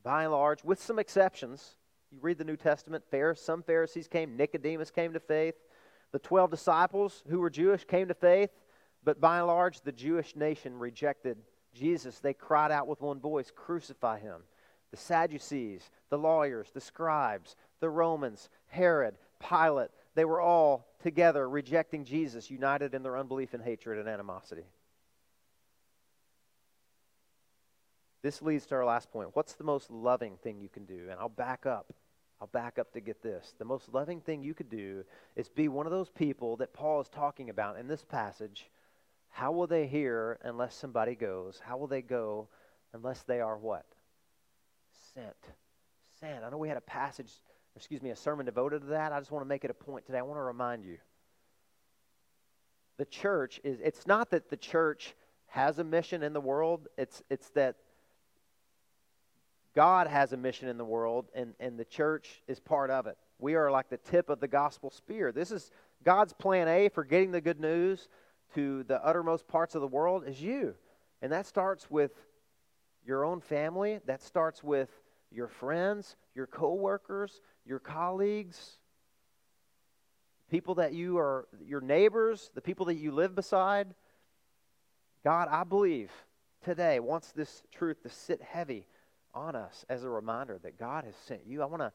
[0.03, 1.75] by and large, with some exceptions.
[2.11, 3.03] You read the New Testament,
[3.35, 5.55] some Pharisees came, Nicodemus came to faith.
[6.11, 8.49] The 12 disciples who were Jewish came to faith,
[9.03, 11.37] but by and large, the Jewish nation rejected
[11.73, 12.19] Jesus.
[12.19, 14.41] They cried out with one voice, Crucify him.
[14.91, 22.05] The Sadducees, the lawyers, the scribes, the Romans, Herod, Pilate, they were all together rejecting
[22.05, 24.65] Jesus, united in their unbelief and hatred and animosity.
[28.21, 29.29] This leads to our last point.
[29.33, 31.07] What's the most loving thing you can do?
[31.09, 31.93] And I'll back up.
[32.39, 33.53] I'll back up to get this.
[33.57, 35.03] The most loving thing you could do
[35.35, 38.69] is be one of those people that Paul is talking about in this passage.
[39.29, 41.61] How will they hear unless somebody goes?
[41.63, 42.47] How will they go
[42.93, 43.85] unless they are what?
[45.13, 45.35] Sent.
[46.19, 46.43] Sent.
[46.43, 47.31] I know we had a passage
[47.75, 49.11] excuse me, a sermon devoted to that.
[49.11, 50.19] I just want to make it a point today.
[50.19, 50.97] I want to remind you.
[52.97, 55.15] The church is, it's not that the church
[55.47, 57.75] has a mission in the world, it's, it's that
[59.75, 63.17] God has a mission in the world, and, and the church is part of it.
[63.39, 65.31] We are like the tip of the gospel spear.
[65.31, 65.71] This is
[66.03, 68.07] God's plan A for getting the good news
[68.55, 70.75] to the uttermost parts of the world is you.
[71.21, 72.11] And that starts with
[73.05, 74.89] your own family, that starts with
[75.31, 78.77] your friends, your coworkers, your colleagues,
[80.49, 83.93] people that you are, your neighbors, the people that you live beside.
[85.23, 86.11] God, I believe
[86.63, 88.87] today wants this truth to sit heavy
[89.33, 91.61] on us as a reminder that God has sent you.
[91.61, 91.91] I want to.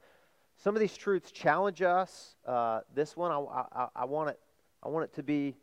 [0.58, 2.34] Some of these truths challenge us.
[2.46, 3.38] Uh, this one, I,
[3.72, 4.40] I, I want it.
[4.82, 5.56] I want it to be.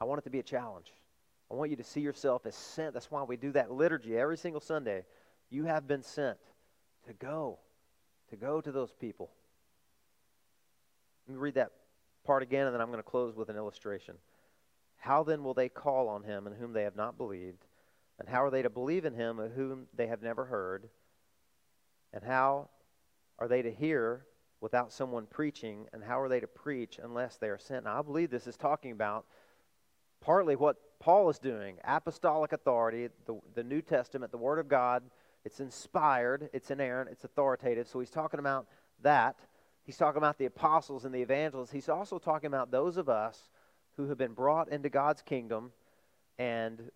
[0.00, 0.92] I want it to be a challenge.
[1.50, 2.94] I want you to see yourself as sent.
[2.94, 5.04] That's why we do that liturgy every single Sunday.
[5.50, 6.38] You have been sent
[7.06, 7.58] to go
[8.32, 9.30] to go to those people.
[11.28, 11.70] Let me read that
[12.24, 14.14] part again, and then I'm going to close with an illustration.
[14.96, 17.66] How then will they call on him in whom they have not believed?
[18.18, 20.88] And how are they to believe in him of whom they have never heard?
[22.14, 22.70] And how
[23.38, 24.24] are they to hear
[24.62, 25.86] without someone preaching?
[25.92, 27.84] And how are they to preach unless they are sent?
[27.84, 29.26] Now, I believe this is talking about
[30.22, 35.02] partly what Paul is doing apostolic authority, the, the New Testament, the Word of God
[35.44, 37.88] it's inspired, it's inerrant, it's authoritative.
[37.88, 38.66] So he's talking about
[39.02, 39.36] that.
[39.84, 41.72] He's talking about the apostles and the evangelists.
[41.72, 43.50] He's also talking about those of us
[43.96, 45.72] who have been brought into God's kingdom
[46.38, 46.90] and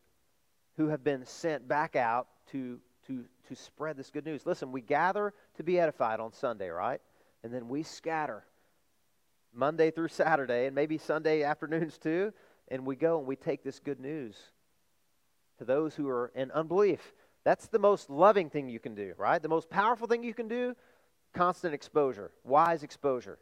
[0.76, 2.78] who have been sent back out to,
[3.08, 4.46] to, to spread this good news.
[4.46, 7.00] Listen, we gather to be edified on Sunday, right?
[7.42, 8.44] And then we scatter
[9.52, 12.32] Monday through Saturday and maybe Sunday afternoons too.
[12.68, 14.36] And we go and we take this good news
[15.58, 17.14] to those who are in unbelief.
[17.46, 19.40] That's the most loving thing you can do, right?
[19.40, 20.74] The most powerful thing you can do
[21.32, 23.38] constant exposure, wise exposure.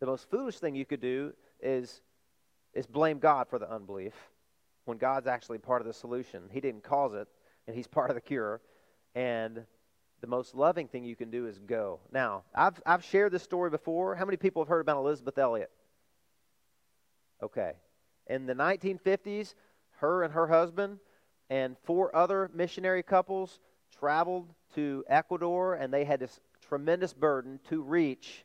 [0.00, 1.32] The most foolish thing you could do
[1.62, 2.02] is,
[2.74, 4.12] is blame God for the unbelief
[4.84, 6.42] when God's actually part of the solution.
[6.50, 7.26] He didn't cause it,
[7.66, 8.60] and He's part of the cure.
[9.14, 9.64] And
[10.20, 12.00] the most loving thing you can do is go.
[12.12, 14.14] Now, I've, I've shared this story before.
[14.14, 15.70] How many people have heard about Elisabeth Elliot?
[17.42, 17.72] Okay.
[18.26, 19.54] In the 1950s,
[20.00, 20.98] her and her husband
[21.50, 23.60] and four other missionary couples
[23.98, 28.44] traveled to Ecuador, and they had this tremendous burden to reach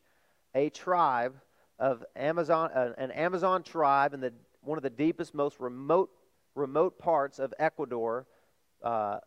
[0.56, 1.36] a tribe
[1.78, 6.10] of Amazon, uh, an Amazon tribe in the one of the deepest, most remote
[6.56, 8.26] remote parts of Ecuador,
[8.84, 9.20] uh,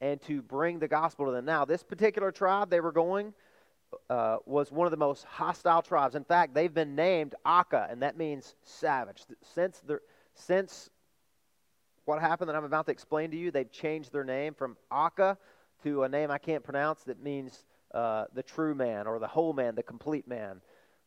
[0.00, 1.44] and to bring the gospel to them.
[1.44, 3.32] Now, this particular tribe they were going
[4.10, 6.14] uh, was one of the most hostile tribes.
[6.14, 9.22] In fact, they've been named Auca, and that means savage.
[9.42, 10.00] Since the
[10.34, 10.90] since
[12.08, 15.36] what happened that I'm about to explain to you, they've changed their name from Auca
[15.82, 19.52] to a name I can't pronounce that means uh, the true man or the whole
[19.52, 20.62] man, the complete man.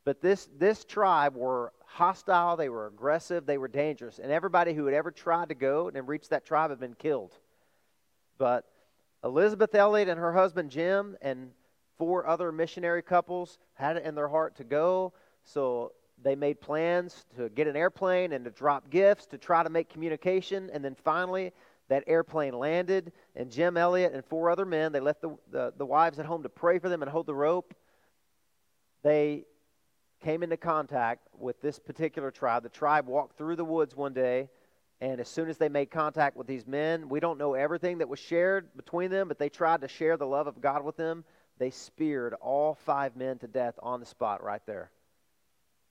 [0.06, 4.20] But this, this tribe were hostile, they were aggressive, they were dangerous.
[4.20, 7.34] And everybody who had ever tried to go and reach that tribe had been killed.
[8.38, 8.66] But
[9.24, 11.50] Elisabeth Elliot and her husband Jim and
[11.98, 15.14] four other missionary couples had it in their heart to go.
[15.44, 15.94] So
[16.24, 19.90] they made plans to get an airplane and to drop gifts to try to make
[19.90, 20.70] communication.
[20.72, 21.52] And then finally,
[21.90, 25.86] that airplane landed, and Jim Elliot and four other men, they left the, the, the
[25.86, 27.74] wives at home to pray for them and hold the rope.
[29.04, 29.46] They
[30.24, 32.64] came into contact with this particular tribe.
[32.64, 34.50] The tribe walked through the woods one day
[35.02, 38.08] And as soon as they made contact with these men, we don't know everything that
[38.08, 41.26] was shared between them, but they tried to share the love of God with them.
[41.58, 44.92] They speared all five men to death on the spot right there.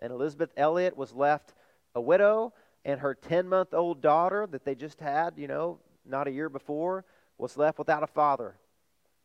[0.00, 1.54] And Elisabeth Elliot was left
[1.94, 2.52] a widow,
[2.84, 6.48] and her 10 month old daughter that they just had, you know, not a year
[6.48, 7.04] before,
[7.38, 8.56] was left without a father.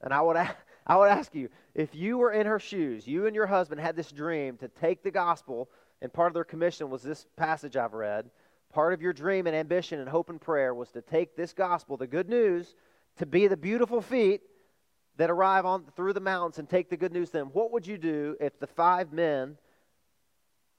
[0.02, 0.38] And I would,
[0.88, 3.96] I would ask you if you were in her shoes, you and your husband had
[3.96, 5.70] this dream to take the gospel,
[6.02, 8.30] and part of their commission was this passage I've read
[8.76, 11.96] Part of your dream and ambition and hope and prayer was to take this gospel,
[11.96, 12.76] the good news,
[13.16, 14.42] to be the beautiful feet
[15.16, 17.48] that arrive on through the mountains and take the good news to them.
[17.54, 19.58] What would you do if the five men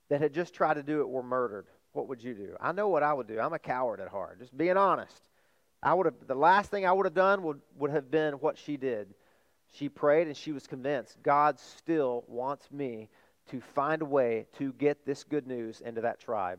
[0.09, 1.67] that had just tried to do it were murdered?
[1.93, 2.57] What would you do?
[2.61, 3.41] I know what I would do.
[3.41, 4.39] I'm a coward at heart.
[4.39, 5.29] Just being honest.
[5.83, 8.59] I would have the last thing I would have done would, would have been what
[8.59, 9.15] she did.
[9.75, 13.09] She prayed and she was convinced God still wants me
[13.51, 16.59] to find a way to get this good news into that tribe.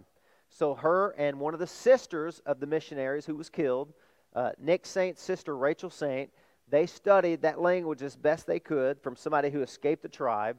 [0.50, 3.94] So, her and one of the sisters of the missionaries who was killed,
[4.34, 6.32] uh, Nick Saint's sister, Rachel Saint,
[6.70, 10.58] they studied that language as best they could from somebody who escaped the tribe.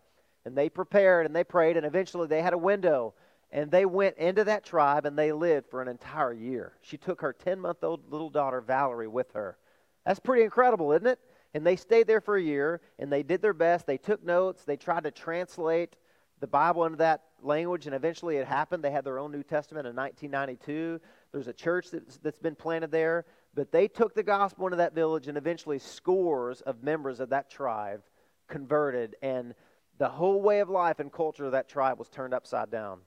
[0.48, 3.12] And they prepared and they prayed, and eventually they had a window.
[3.50, 6.72] And they went into that tribe and they lived for an entire year.
[6.80, 9.58] She took her 10 month old little daughter, Valerie, with her.
[10.06, 11.18] That's pretty incredible, isn't it?
[11.52, 13.86] And they stayed there for a year and they did their best.
[13.86, 15.96] They took notes, they tried to translate
[16.40, 18.82] the Bible into that language, and eventually it happened.
[18.82, 21.00] They had their own New Testament in 1992.
[21.32, 23.26] There's a church that's, that's been planted there.
[23.54, 27.50] But they took the gospel into that village, and eventually scores of members of that
[27.50, 28.02] tribe
[28.46, 29.54] converted, and
[29.98, 33.00] the whole way of life and culture of that tribe was turned upside down.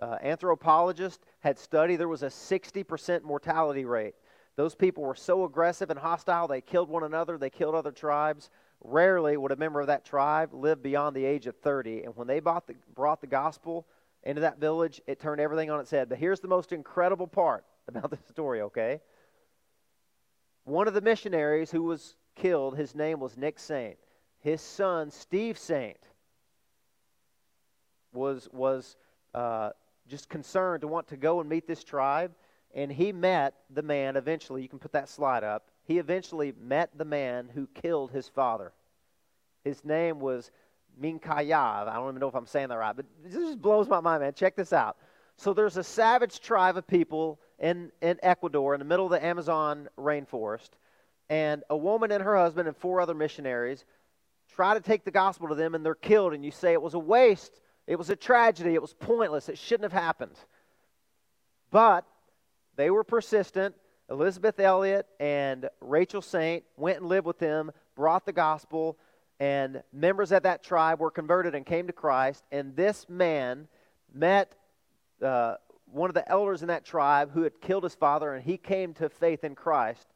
[0.00, 4.14] Uh, anthropologists had studied there was a 60% mortality rate.
[4.56, 8.50] Those people were so aggressive and hostile, they killed one another, they killed other tribes.
[8.82, 12.04] Rarely would a member of that tribe live beyond the age of 30.
[12.04, 12.62] And when they the,
[12.94, 13.86] brought the gospel
[14.22, 16.08] into that village, it turned everything on its head.
[16.08, 19.00] But here's the most incredible part about this story, okay?
[20.64, 23.98] One of the missionaries who was killed, his name was Nick Saint.
[24.40, 25.98] His son, Steve Saint,
[28.12, 28.96] was, was
[29.34, 29.70] uh,
[30.08, 32.32] just concerned to want to go and meet this tribe.
[32.74, 34.62] And he met the man eventually.
[34.62, 38.72] You can put that slide up he eventually met the man who killed his father.
[39.64, 40.52] His name was
[41.02, 41.88] Minkayav.
[41.88, 44.22] I don't even know if I'm saying that right, but this just blows my mind,
[44.22, 44.32] man.
[44.32, 44.98] Check this out.
[45.36, 49.24] So there's a savage tribe of people in, in Ecuador in the middle of the
[49.24, 50.70] Amazon rainforest,
[51.28, 53.84] and a woman and her husband and four other missionaries
[54.54, 56.34] try to take the gospel to them, and they're killed.
[56.34, 59.58] And you say it was a waste, it was a tragedy, it was pointless, it
[59.58, 60.36] shouldn't have happened.
[61.70, 62.04] But
[62.76, 63.74] they were persistent
[64.10, 68.98] Elisabeth Elliot and Rachel Saint went and lived with them, brought the gospel,
[69.38, 72.44] and members of that tribe were converted and came to Christ.
[72.50, 73.68] And this man
[74.12, 74.56] met
[75.22, 75.54] uh,
[75.86, 78.92] one of the elders in that tribe who had killed his father, and he came
[78.94, 80.08] to faith in Christ.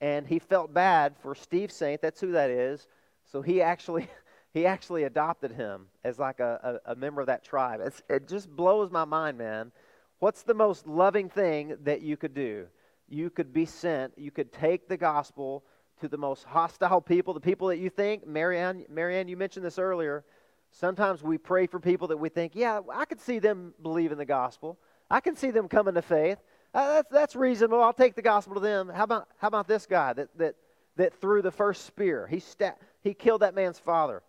[0.00, 2.86] And he felt bad for Steve Saint, that's who that is.
[3.30, 4.08] So he actually.
[4.52, 7.80] He actually adopted him as like a, a, a member of that tribe.
[7.84, 9.70] It's, it just blows my mind, man.
[10.18, 12.66] What's the most loving thing that you could do?
[13.10, 15.64] you could be sent, you could take the gospel
[16.00, 19.78] to the most hostile people, the people that you think, Marianne, Marianne, you mentioned this
[19.78, 20.24] earlier.
[20.70, 24.18] Sometimes we pray for people that we think, yeah, I could see them believe in
[24.18, 24.78] the gospel.
[25.10, 26.38] I can see them coming to faith.
[26.72, 27.82] Uh, that's, that's reasonable.
[27.82, 28.88] I'll take the gospel to them.
[28.88, 30.54] How about, how about this guy that, that,
[30.96, 32.28] that threw the first spear?
[32.28, 34.22] He, sta- he killed that man's father.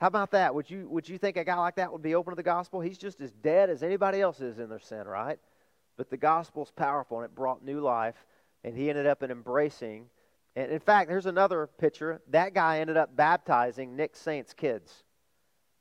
[0.00, 0.54] How about that?
[0.54, 2.80] Would you, would you think a guy like that would be open to the gospel?
[2.80, 5.38] He's just as dead as anybody else is in their sin, right?
[5.96, 8.26] But the gospel's powerful and it brought new life,
[8.64, 10.06] and he ended up in embracing.
[10.56, 12.20] And in fact, here's another picture.
[12.30, 15.04] That guy ended up baptizing Nick Saint's kids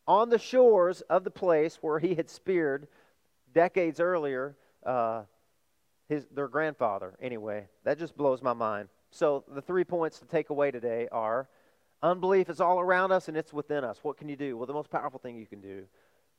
[0.07, 2.87] on the shores of the place where he had speared
[3.53, 4.55] decades earlier
[4.85, 5.23] uh,
[6.09, 7.13] his, their grandfather.
[7.21, 8.89] Anyway, that just blows my mind.
[9.11, 11.47] So, the three points to take away today are
[12.03, 13.99] unbelief is all around us and it's within us.
[14.03, 14.57] What can you do?
[14.57, 15.85] Well, the most powerful thing you can do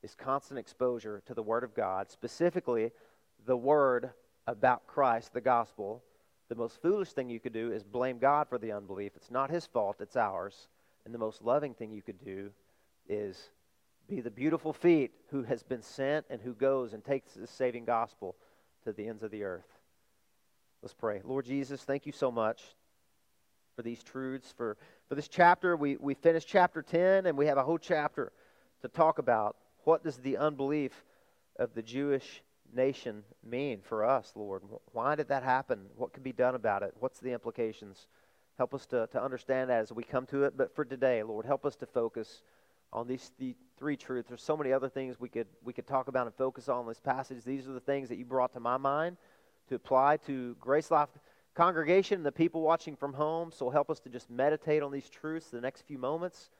[0.03, 2.93] is constant exposure to the Word of God, specifically
[3.47, 4.11] the word
[4.47, 6.03] about Christ, the gospel,
[6.49, 9.13] the most foolish thing you could do is blame God for the unbelief.
[9.17, 10.69] It's not his fault, it's ours.
[11.05, 12.51] And the most loving thing you could do
[13.09, 13.51] is
[14.07, 17.87] be the beautiful feet who has been sent and who goes and takes the saving
[17.87, 18.37] gospel
[18.85, 19.79] to the ends of the earth.
[20.83, 21.23] Let's pray.
[21.25, 22.63] Lord Jesus, thank you so much
[23.75, 24.53] for these truths.
[24.57, 24.77] For,
[25.09, 28.33] for this chapter, we, we finished chapter 10, and we have a whole chapter
[28.83, 31.05] to talk about what does the unbelief
[31.59, 32.43] of the Jewish
[32.75, 34.63] nation mean for us, Lord?
[34.93, 35.87] Why did that happen?
[35.97, 36.95] What can be done about it?
[36.99, 38.07] What's the implications?
[38.57, 40.57] Help us to, to understand that as we come to it.
[40.57, 42.43] But for today, Lord, help us to focus
[42.93, 44.29] on these the three truths.
[44.29, 46.89] There's so many other things we could we could talk about and focus on in
[46.89, 47.43] this passage.
[47.45, 49.17] These are the things that you brought to my mind
[49.69, 51.09] to apply to GraceLife
[51.55, 53.51] congregation and the people watching from home.
[53.53, 56.51] So help us to just meditate on these truths the next few moments.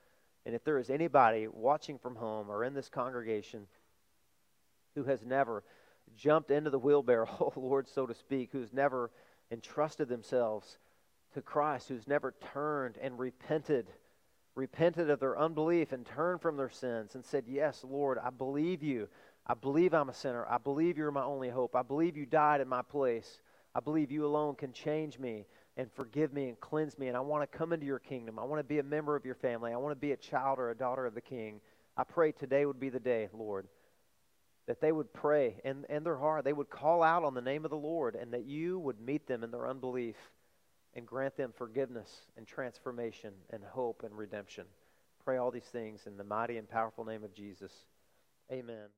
[0.47, 3.67] And if there is anybody watching from home or in this congregation
[4.95, 5.65] who has never
[6.17, 9.11] jumped into the wheelbarrow, oh Lord, so to speak, who's never
[9.51, 10.79] entrusted themselves
[11.35, 13.89] to Christ, who's never turned and repented,
[14.55, 18.83] repented of their unbelief and turned from their sins and said, Yes, Lord, I believe
[18.83, 19.09] you.
[19.47, 20.47] I believe I'm a sinner.
[20.49, 21.77] I believe you're my only hope.
[21.77, 23.41] I believe you died in my place.
[23.75, 25.47] I believe you alone can change me
[25.77, 27.09] and forgive me and cleanse me.
[27.09, 28.39] And I want to come into your kingdom.
[28.39, 29.73] I want to be a member of your family.
[29.73, 31.61] I want to be a child or a daughter of the king.
[31.97, 33.67] I pray today would be the day, Lord,
[34.67, 36.45] that they would pray in, in their heart.
[36.45, 39.27] They would call out on the name of the Lord and that you would meet
[39.27, 40.17] them in their unbelief
[40.95, 44.65] and grant them forgiveness and transformation and hope and redemption.
[45.25, 47.73] Pray all these things in the mighty and powerful name of Jesus.
[48.53, 48.89] Amen.